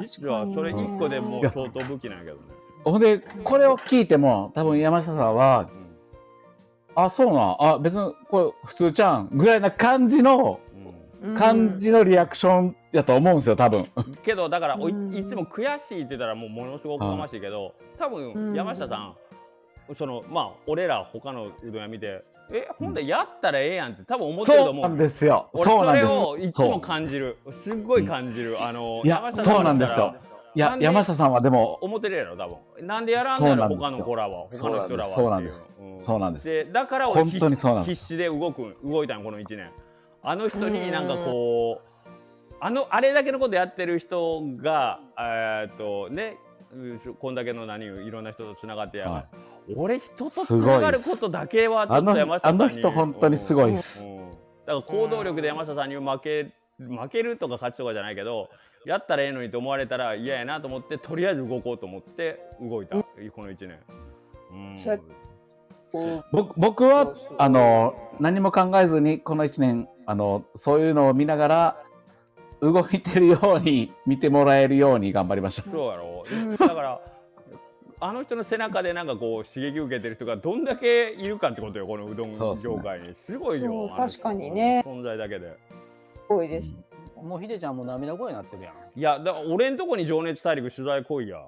[0.00, 2.40] 実はそれ一個でもう相当武器なんやけどね。
[2.84, 5.68] ほんで、これを聞いても、多分山下さんは、
[6.94, 10.65] あ、そうなん、あ、別にこれ普通ちゃんぐらいな感じの、うんうん
[11.34, 13.86] 感じのリアクションやと思うんですよ、多分。
[14.22, 15.14] けどだからおいうん。
[15.14, 19.16] いつも悔しいって言ったらもうものすごくかましいけど多分山下さん
[19.96, 24.84] そのまあ俺ら他のうどん屋見てえほんでやったらええやんって多分思ってると思う。
[24.84, 25.50] そうなんですよ。
[25.52, 26.36] 俺そうなんそれを。
[26.36, 27.38] いつも感じる。
[27.64, 28.62] すっごい感じる。
[28.62, 30.14] あのいや山下さそうなんですよ。
[30.54, 32.48] いや山下さんはでも、思ってるやろ多
[32.78, 32.86] 分。
[32.86, 33.90] なんでやらんのやろそうなんですよ。
[33.90, 35.76] 他の子らは他の人らはそうなんです。
[36.04, 36.48] そうなんです。
[36.48, 38.00] でだから俺本当にそうなんです。
[38.00, 39.70] 必死で動く動いたんこの1年
[40.28, 42.08] あの人になんかこう
[42.60, 46.36] あのあれだけのことやってる人がえーっとね
[46.74, 49.26] うこんだけの何いろんな人とつながってやがる、は
[49.76, 54.04] 俺人とつながることだけはちょっとあの山下さんにあの人本当にすごいっす。
[54.04, 54.18] うん。
[54.18, 54.26] うん
[54.66, 58.50] だから行動力で山下さんに負け負けるとか勝ちとかじゃないけど
[58.84, 63.04] やったらええのにと思われたら嫌やなと思ってとりあえず動こうと思って動いた、こ
[63.44, 63.78] の1年。
[64.50, 66.22] うん。
[66.32, 71.82] 僕僕はあの何も考えずにこの1年あのそういうのを見ながら
[72.60, 75.68] 動いてるように見てもらえるように頑張りました。
[75.70, 76.24] そうやろ
[76.58, 77.00] だから
[77.98, 85.48] あの人の背中でなんかこう刺激受けてる人がどんだけいるかってことよこのうどん業界にすごいよ確かにね存在だけで。
[85.48, 86.70] すごいです。
[87.22, 88.74] もうひでちゃんも涙声になってるやん。
[88.98, 91.40] いやだから俺んとこに情熱大陸取材来いや。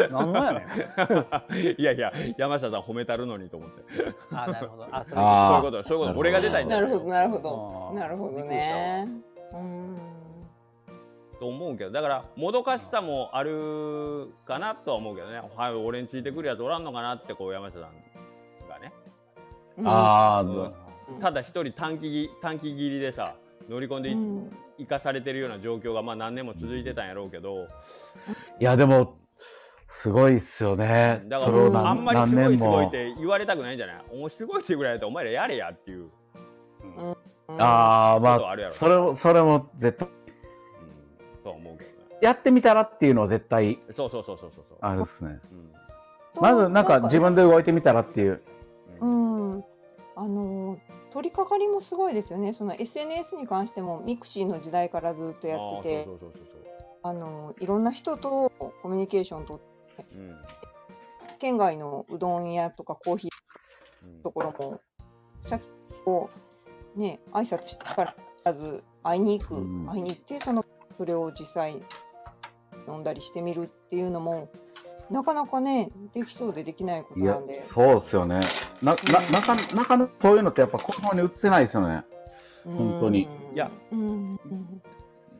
[0.10, 1.74] なんのやねん。
[1.80, 3.82] いやいや山下さん褒めたるのにと思って。
[4.32, 4.86] あ、なるほど。
[4.90, 9.08] あ、そういうことそういうこと俺が出たいんだよなるほどなるほあどーなるほどね。
[9.52, 9.96] うん。
[11.40, 18.92] と思うけどだからもどかしさもあるかなとは思うけどねはい俺についてくるやつおらんのかなってこう山下さんがね
[19.84, 20.72] ああ、うん
[21.20, 23.34] ただ一人短期ぎ短期切りでさ
[23.68, 24.50] 乗り込んでいうん。
[24.78, 27.68] 生かされてるような状況がまあ何年も続いてたんやろうけど。
[28.60, 29.16] いやでも
[29.86, 31.22] すごいっすよね。
[31.26, 34.04] だからあんまりすごいすごいって言われたくないんじゃない？
[34.10, 36.08] お前すごいってぐらいだとお前らやれやっていう、
[36.82, 37.16] うんうん
[37.60, 40.08] ああまあそれもそれも絶対。
[40.08, 42.18] うんとは思うけどね。
[42.22, 43.78] やってみたらっていうのは絶対。
[43.92, 45.38] そうそうそうそうそうそう、あるっすね。
[45.52, 45.70] うん。
[46.40, 48.42] まずなんか自分で動いてみたらっていう。
[49.00, 49.58] ううん。
[49.58, 49.64] ん、
[50.16, 50.78] あの
[51.14, 52.54] 取り掛かりもすごいですよね。
[52.54, 56.08] その SNS に関してもミクシーの時代からずっとやってて
[57.04, 58.50] あのいろんな人と
[58.82, 59.60] コミュニケーションと
[59.96, 60.36] そう、うん。
[61.38, 63.30] 県外のうどん屋とかコーヒー
[64.02, 64.80] うんところも
[65.42, 65.64] さっき
[66.04, 66.30] こ
[66.96, 69.86] うね挨拶してからまず会いに行く、うん。
[69.86, 70.64] 会いに行ってその
[70.98, 71.80] それを実際
[72.88, 74.48] 飲んだりしてみるっていうのも
[75.14, 77.62] なかなかねできそうでできないことなんで。
[77.62, 78.40] そうっすよね。
[78.82, 82.02] なななかなかなかそういうのってやっぱ行動に移せないですよね。
[82.64, 83.28] 本当に。
[83.50, 84.00] うんいや、うん。
[84.00, 84.82] うん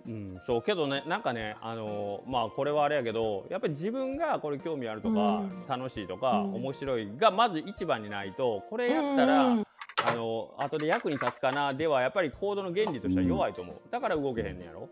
[0.07, 5.65] うん、そうけどねなんかねあのーまあこれはあれやけどやっぱり自分がこれ興味あるとか、うん。
[5.67, 6.55] 楽しいとか、うん。
[6.55, 9.65] 面白いがまず一番にないとこれやったら、うん。
[10.07, 14.89] あの後で役に立つかなではやっぱり行動の原理としては弱いと思う、だから動けへんねやろ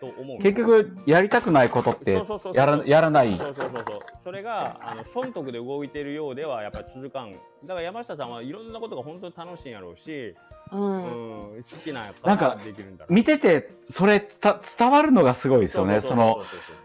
[0.00, 0.38] と思う。
[0.38, 2.22] 結局やりたくないことって
[2.54, 3.36] やらやらない。
[3.36, 3.98] そうそうそうそう。
[4.24, 7.32] それがあの損得で動いてるようではやっぱり続かん。
[7.32, 10.34] だから山下さんはいろんなことが本当に楽しいんやろうし、
[10.72, 11.52] うん。
[11.54, 13.12] うん、好きなんやかなんからできるんだろう。
[13.12, 16.00] 見ててそれが伝わるのがすごいですよね。
[16.00, 16.42] その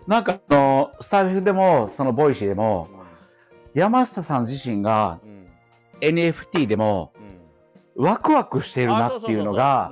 [0.08, 2.90] なんかあのスタッフでもそのボイシーでも
[3.74, 5.44] 山下さん自身がうんうん
[6.02, 7.34] NFT でもうん。
[7.96, 9.92] ワクワクしてるなっていうのが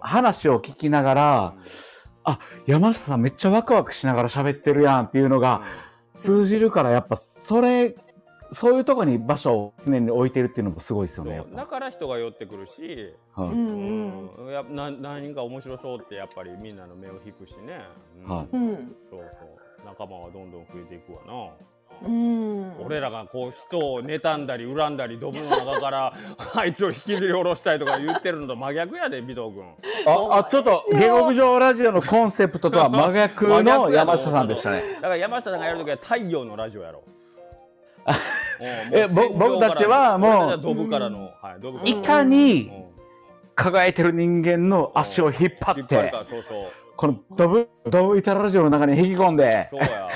[0.00, 1.54] 話を聞きながら
[2.66, 5.62] 山下さんめっちゃワクワクしながら喋ってるやんっていうのが
[6.16, 7.94] 通じるからやっぱそれ
[8.52, 11.42] そういうとこに場所を常に置いてるっていうのもすごいですよね。
[11.54, 13.54] だから人が寄ってくるし、ぱはい。
[13.54, 14.46] うんうん。
[14.46, 17.80] うん、やな何か面白そうってやっぱりみんなの目を引くしね、
[18.24, 18.30] うん。
[18.30, 18.48] はい。
[18.52, 18.96] うん。
[19.10, 19.86] そうそう。
[19.86, 21.32] 仲間はどんどん増えていくわな、
[22.04, 22.72] うん。
[22.84, 26.12] 俺らがこう人を妬んだり恨んだりドブの中から
[26.54, 29.64] あいつを引きずり下ろしたいとか言ってるのと真逆やで尾藤君。
[30.06, 34.82] ああちょっと下克上ラジオのコンセプトとは真逆の山下さんでしたね。
[35.00, 37.02] だから山下さんがやるときは太陽のラジオやろ
[38.92, 42.00] えぼ僕たちはもうドブからの、はい、ドブからの。
[42.00, 42.92] いかにうん
[43.54, 46.72] 輝いてる人間の足を引っ張ってからそうそう。
[46.96, 49.68] このドブドブ板ラジオの中に引き込んで。
[49.70, 50.08] そうや。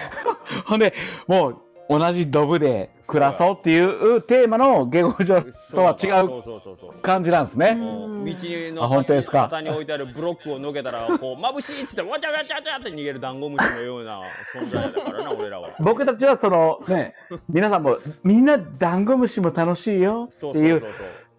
[0.64, 0.94] ほんで
[1.26, 1.56] もう
[1.88, 6.60] 同じドブで暮らそうっていうテーマの下克上とは違そ
[6.92, 7.76] う感じなんですね。
[7.76, 8.34] 道
[8.74, 9.48] のあ本当ですか。
[9.48, 14.20] 端に置いてあるブロックをのけたらこう眩しいっつってわちゃわちゃわちゃって逃げるダンゴムシのような
[14.52, 15.12] 存在だか。
[15.12, 17.14] らな俺らは僕たちはそのね、
[17.48, 20.82] 皆さんもみんなダンゴムシも楽しいよって言っ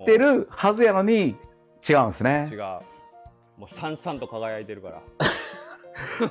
[0.06, 1.36] てるはずやのに
[1.88, 2.48] 違うんですね。
[2.50, 2.56] 違。
[2.56, 2.60] う。
[3.58, 5.02] もうさんさんと輝いてるか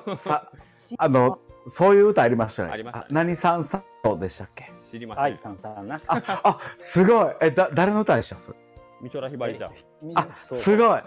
[0.07, 0.17] ら。
[0.17, 0.51] さ
[0.97, 1.39] あの
[1.69, 2.71] そういう歌ありましたね。
[2.73, 3.07] ありましたね。
[3.11, 4.71] 何さんさんでしたっけ？
[4.85, 6.01] 知りません、愛さんさんな。
[6.07, 7.35] あ、あ、すごい。
[7.41, 8.39] え、だ、誰の歌でした？
[8.39, 8.59] それ。
[9.03, 9.73] 美空ひばりちゃん。
[10.15, 11.03] あ、すごい。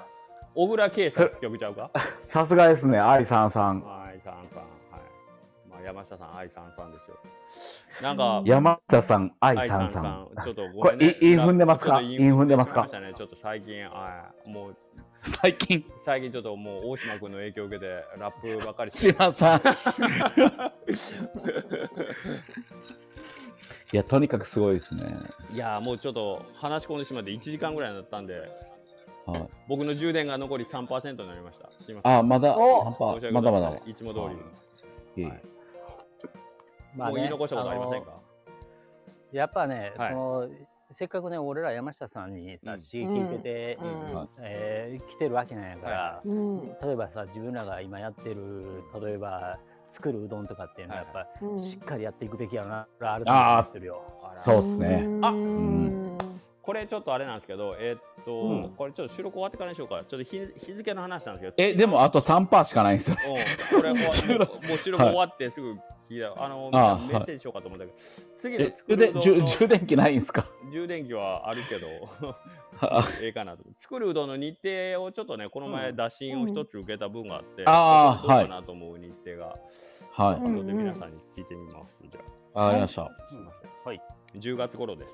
[0.55, 1.91] 小倉圭さん曲ちゃうか？
[2.21, 3.83] さすがですね、愛さんさん。
[4.03, 5.69] 愛さんさんはい。
[5.69, 7.17] まあ山下さん愛さんさんですよ。
[8.03, 10.27] なんか山田さん、愛愛さんさん。
[10.43, 11.91] ちょっとごこれめんねい韻踏んでますか？
[11.91, 12.81] ちょっと韻踏んでますか？
[12.81, 13.13] ましたね。
[13.15, 14.75] ちょっと最近あもう
[15.23, 19.13] 最近、最近ちょっともう大島君の影響を受けてラップばっかりして。
[19.13, 19.61] 島さん。
[23.91, 25.13] いや、とにかくすごいですね。
[25.51, 28.47] いやーもうちょっと話し込んでしまって1時間ぐらいになったんで
[29.25, 31.69] はい、僕の充電が残り3%になりました。
[31.69, 33.77] すあ、まだ、お！3パ申し訳ー、まだまだ。
[33.85, 33.93] い。
[33.93, 34.19] つも通
[35.15, 35.23] り。
[35.23, 35.25] い。
[35.27, 35.41] いはい
[36.95, 38.13] まあねもう言い残したことありませんか？
[39.31, 40.09] やっぱね、はい。
[40.09, 40.49] その
[40.91, 42.77] せっかくね俺ら山下さんにさうん。
[42.79, 44.27] 刺激受けて、うん。
[44.39, 49.59] えー来てるわけなんやから、うん例えばさ自分らが今やってる例えば
[49.91, 51.63] 作るうどんとかっていうのはやっぱ、うん。
[51.63, 54.01] しっかりやっていくべきやなあると思ってるよ。
[54.35, 55.05] そうですね。
[55.21, 56.17] あうん。
[56.61, 58.73] これちょっとあれなんですけどえーっと、うん。
[58.75, 60.03] これちょっと収録終わってからにしようか。
[60.07, 61.69] ちょっと日日付の話なんですけど。
[61.69, 63.17] え、でもあと3パーしかないんですよ。
[63.71, 65.75] うん、これ もうもう収録終わってすぐ
[66.09, 67.97] 聞いた、あのああメッセージしようかと思ったけど、
[68.37, 70.45] 次のえ、で、充充電器ないんですか？
[70.71, 71.87] 充電器はあるけど
[73.21, 73.63] ええかなと。
[73.77, 79.55] 作るうどんの日程をちょっとねこの前打診を一つ受けた分があって、ああこれどうかなと思う日程が、
[80.11, 80.39] はい。
[80.39, 82.21] うん後で皆さんに聞いてみます、じゃ
[82.59, 83.03] わかりました。
[83.03, 83.71] あすいません。
[83.85, 84.01] はい。
[84.35, 85.11] 10月頃です。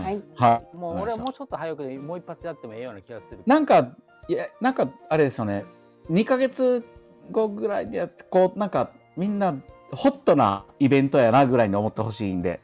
[0.00, 0.22] はい。
[0.34, 0.76] はい。
[0.76, 3.38] もう俺はもうちょっと早くでもう一発やってもええような気がする。
[3.38, 3.96] たなんか、
[4.28, 5.64] いや、なんか、あれですよね。
[6.10, 6.84] 2ヶ月
[7.30, 9.54] 後ぐらいでやって、こう、なんか、みんな、
[9.92, 12.60] ホットなイベントやなぐらいに思ってほしいんで。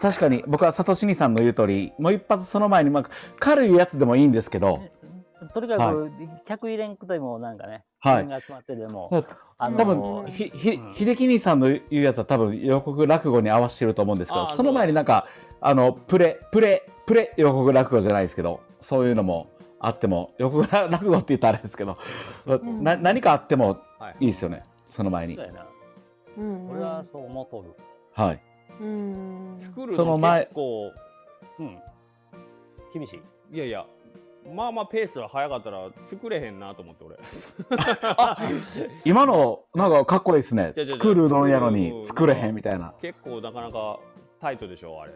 [0.00, 4.80] 確かに僕はサトシニさんの言う通りもう一発その前に、まあ、軽いやつでもいいんですけど、
[5.54, 6.10] とにかく、
[6.46, 8.42] 客入れんくでもなんかね、はい。
[8.46, 9.24] 集まってでも、だ
[9.58, 10.94] あの多うん分ひひうん。
[10.94, 15.26] 秀樹兄さんの言うやつは多分予告落語に合わせてると思うんですけどその前になんか
[15.60, 19.50] あのプレプレプレ予告落語じゃないですけどそういうのも
[19.80, 21.98] あっても予告落語って言ったらあれですけど、
[22.46, 22.84] ん。
[22.84, 24.16] な何かあってもはい。
[24.20, 25.36] いいですよねその前に。
[25.36, 25.42] そ
[26.38, 27.70] うん俺はそう思っとる。
[28.14, 28.40] はい。
[28.80, 29.56] うん。
[29.58, 30.92] 作るのその前結構
[31.58, 31.78] うん。
[32.94, 33.56] 厳しい。
[33.56, 33.86] いやいや
[34.54, 37.16] まあまあペースが早かったら作れへんなと思って俺。
[39.04, 40.72] 今のなんかかっこいいですね。
[40.88, 41.74] 作るうどんやのうん。
[41.74, 42.94] に作れへんみたいな。
[43.00, 43.98] 結構なかなか
[44.40, 45.12] タイトでしょあれ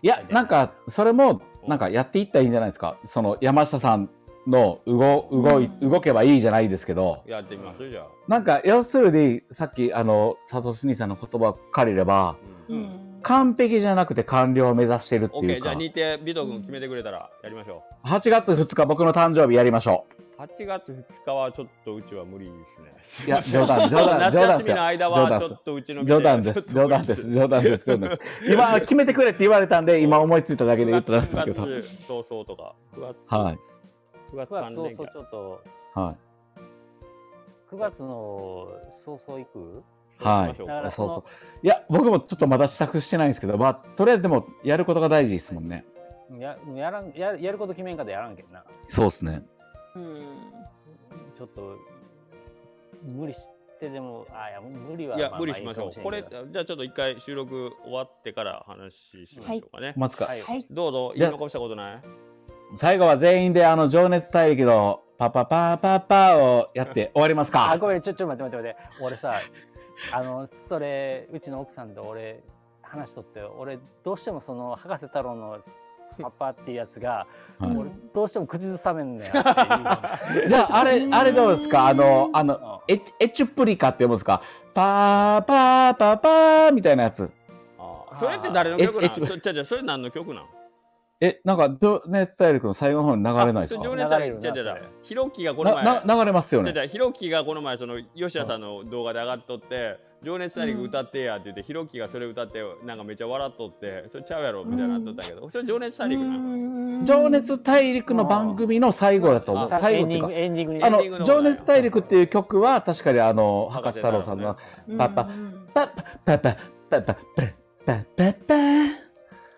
[0.00, 2.96] いやなんかそれもなんかやっていったらいいんじゃないですか。
[3.04, 4.08] その山下さん
[4.48, 7.22] の動動い動けばいいじゃないですけど。
[7.26, 7.88] やってみます？
[7.88, 12.36] じゃあ、なんか要するにさっきあの佐藤兄さんの言葉を借りれば
[12.68, 12.80] ううん。
[12.82, 15.60] ん完璧じゃなくて完了を目指してるってオッケー。
[15.62, 20.06] じゃあいうか日程ビト君決めてくれたらやりましょ8月2日僕の誕生日やりましょ
[20.38, 20.40] う。
[20.40, 22.52] 8月2日はちょっとうちは無理で
[23.02, 23.26] すね。
[23.26, 26.74] ういや冗談冗談 夏冗談ですよ休みの間冗談ですはちょっとうちの冗談です。
[26.74, 27.32] 冗談です。
[27.32, 27.86] 冗談です。
[27.86, 28.52] 冗談です。
[28.52, 31.62] 今決めてくれって言われたんで今思いついただけで言ったんですけど。
[31.66, 32.74] 9月早々とか。
[32.96, 33.16] 9月。
[33.34, 33.58] はい
[34.32, 35.02] 9月9月3早連休。
[35.02, 35.62] 々ちょっと、
[35.94, 37.74] はい。
[37.74, 38.68] 9月の
[39.04, 39.82] 早々行く？
[40.18, 40.56] はい。
[40.56, 41.24] そうそうそ
[41.62, 41.66] う。
[41.66, 45.84] いや僕もちょっとまだ支度してないんですけどまあとりあえずでもやることが大事ですもんね。
[46.38, 48.64] ややらんややること決めんかでやらんけんな。
[48.86, 49.42] そうですね。
[49.94, 50.22] うん。
[51.36, 51.76] ちょっと、
[53.02, 53.38] 無理し
[53.80, 55.16] てでも、あ、いや、無理は。
[55.16, 56.02] いやまあ無理しましょう。
[56.02, 60.40] これじゃあちょっと一回収録終わってから話しましょうかね、まずか、はい。
[60.40, 60.66] はい。
[60.68, 62.02] どうぞ言い残したことない？
[62.74, 69.04] 最後は全員であの情熱大陸のパパパパパをやって終わりますどあ、かごめん、ちょ、ちょ、待って待って待って。
[69.04, 69.34] 俺さ、
[70.12, 72.40] あの、それ、うちの奥さんと俺、
[72.82, 75.58] 話しとって、俺、どうしてもその、博士太郎の
[76.22, 77.26] パパっていうやつが、
[77.58, 77.76] はい。
[77.76, 80.48] 俺、どうしても口ずさめんねんっていう。
[80.48, 81.86] じゃああれあれどうですか？
[81.88, 84.40] あのあのエチエチュプリカって読むんですか？
[84.74, 87.30] パーパーパーパーみたいなやつ。
[87.78, 89.04] あーそれって誰の曲なん？
[89.04, 90.44] ええそじゃじゃそれ何の曲なん？
[91.20, 93.82] えなんか情熱大陸の最後の方に流れないですか？
[93.82, 96.02] 情熱大陸じゃじゃじゃひろきがこの前。
[96.06, 96.72] 流れますよね。
[96.72, 107.04] じゃじゃひろきがこの前その吉田さんの動画で上がっとって「情熱大陸歌ってや」って言ってひろきがそれ歌ってなんかめっちゃ笑っとってそれちゃうやろみたいになっとったけどそれ情熱大陸なん。
[107.04, 109.68] 情熱大陸の番組の最後だと思う。
[109.72, 109.80] あ。
[109.80, 111.18] 最後っていうかエンディング、エンディングに。
[111.18, 114.56] あの情熱大陸っていう曲は確かにあの博士太郎さんの
[114.86, 114.96] ね。
[114.96, 115.28] パパ
[115.74, 116.54] パパパパ
[117.00, 117.14] パパパ
[117.84, 118.54] パパパ。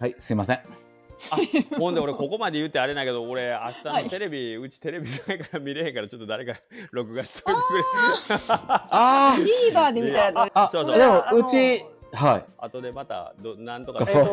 [0.01, 0.61] はい、すいません。
[1.31, 1.37] あ
[1.79, 6.55] ほんで俺ここまで言ってあれだけど俺明日はいのテレビ、うちテレビないから見れへんからちょっと誰か
[6.93, 7.85] 録画しといてくれ。
[8.49, 9.37] あ
[9.73, 10.97] TVer で見たらどうあ、あ、そうそう。
[10.99, 12.45] でもうち、はい。
[12.59, 14.29] 後でまたどなんとかそうえっ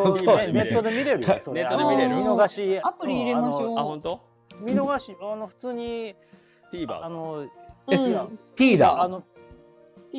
[0.48, 1.40] とネットで見れるよ。
[1.42, 1.64] それ。
[1.64, 2.16] ネットで見れる？
[2.16, 2.80] あの見逃し。
[2.82, 3.80] アプリ入れましょう。
[3.80, 4.20] あ本当？
[4.62, 6.16] 見逃し、あの、普通に、
[6.72, 7.50] あ TVer の、う
[7.96, 9.02] いやん T だ。
[9.04, 9.24] あの、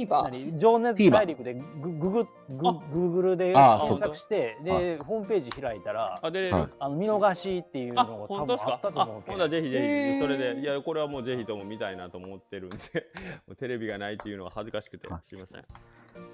[0.06, 0.58] 何？
[0.58, 2.24] 情熱大陸でググググ
[2.68, 2.72] あ。
[2.92, 6.68] グーグルであ検索して、はで、ホームページ開いたら、あ出れる、はい。
[6.78, 8.66] あの見逃しっていうあのが多本当ですか？
[8.66, 9.38] 分あったとあ思うけど。
[9.38, 12.76] ほんぜひぜひそれでいやこれはもうぜひとも見たいなと思ってるんで
[13.46, 15.20] もうテレビがないっていうのは恥ずかしくてはい。
[15.26, 15.60] すいません。
[15.60, 15.62] い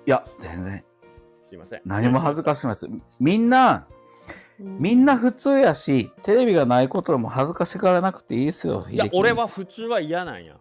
[0.06, 0.84] や、全然、
[1.44, 1.80] すいません。
[1.84, 2.88] 何も恥ずかしくないです。
[3.20, 3.86] みんな、
[4.58, 8.84] みんな普通やし、テレビがないことも恥ずかしがらなくていいですよ。
[8.88, 10.56] いや俺は普通は嫌なんや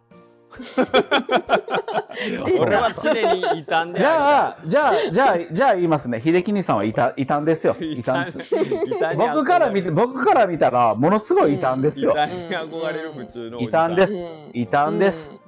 [2.60, 6.22] 俺は常に異端でじゃああ、じゃあ、じゃあ、じゃあ言いますね。
[6.24, 7.76] 秀樹兄さんは異端異端ですよ。
[7.80, 8.56] る異端です。
[9.18, 12.14] 僕から見て、僕から見たら、ものすごい異端です異よ。
[12.14, 14.14] 端に憧れる普通の異端です。
[14.14, 14.52] うん。
[14.54, 15.40] 異端です。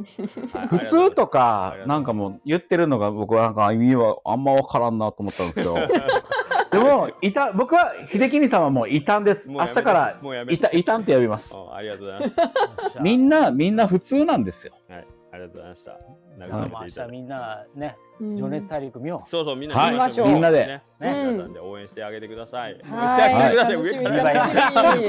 [0.53, 5.76] はい普通とあかなんかもう言ってるのが僕はなんか意味はあんま分からんなと思ったんですけど
[6.72, 9.51] でもいた僕は秀樹兄さんはもう異端です。
[9.51, 10.55] 明日からもうやめて。
[10.55, 11.55] いた異端って呼びます。
[11.55, 12.99] あありがとうございます。
[13.01, 14.74] みんなみんな普通なんですよ。
[14.89, 15.99] はいありがとうございました。
[17.01, 18.38] 明日みんなね、うん。
[18.38, 19.30] 情熱大陸見よう。
[19.30, 20.28] そうそうみんなはい見ましょう。
[20.30, 20.66] みんなで。
[20.66, 21.11] ねさ
[21.45, 22.74] んで応援してあげてください。
[22.74, 24.24] 応援してはいあげてください上から。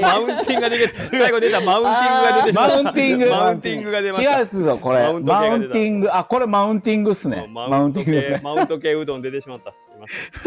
[0.01, 3.29] マウンティングが出て最後出たマウンティングが出てしまったマウンティング。
[3.29, 4.37] マウンティングが出ました。
[4.37, 5.03] 違うっすよこれ。
[5.03, 6.09] マウンティング。
[6.11, 7.47] あこれマウンティングっすね。
[7.49, 9.73] マウンティングマウント系うどん出てしまった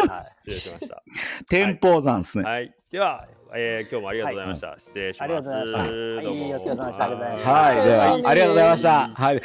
[0.09, 0.51] はい。
[0.51, 1.03] 失礼しました。
[1.49, 2.45] 天保山っすね。
[2.45, 2.75] はい。
[2.91, 4.75] ではえー今日もありがとうございました。
[4.79, 5.23] 失礼します。
[5.25, 5.79] ありがとうございました。
[5.79, 6.25] はい。
[6.25, 7.05] どうもお疲れ様でした。
[7.05, 7.51] ありがとうございました。
[7.51, 7.75] はい。
[7.85, 8.27] でははい。
[8.27, 9.09] ありがとうございました。
[9.15, 9.43] はい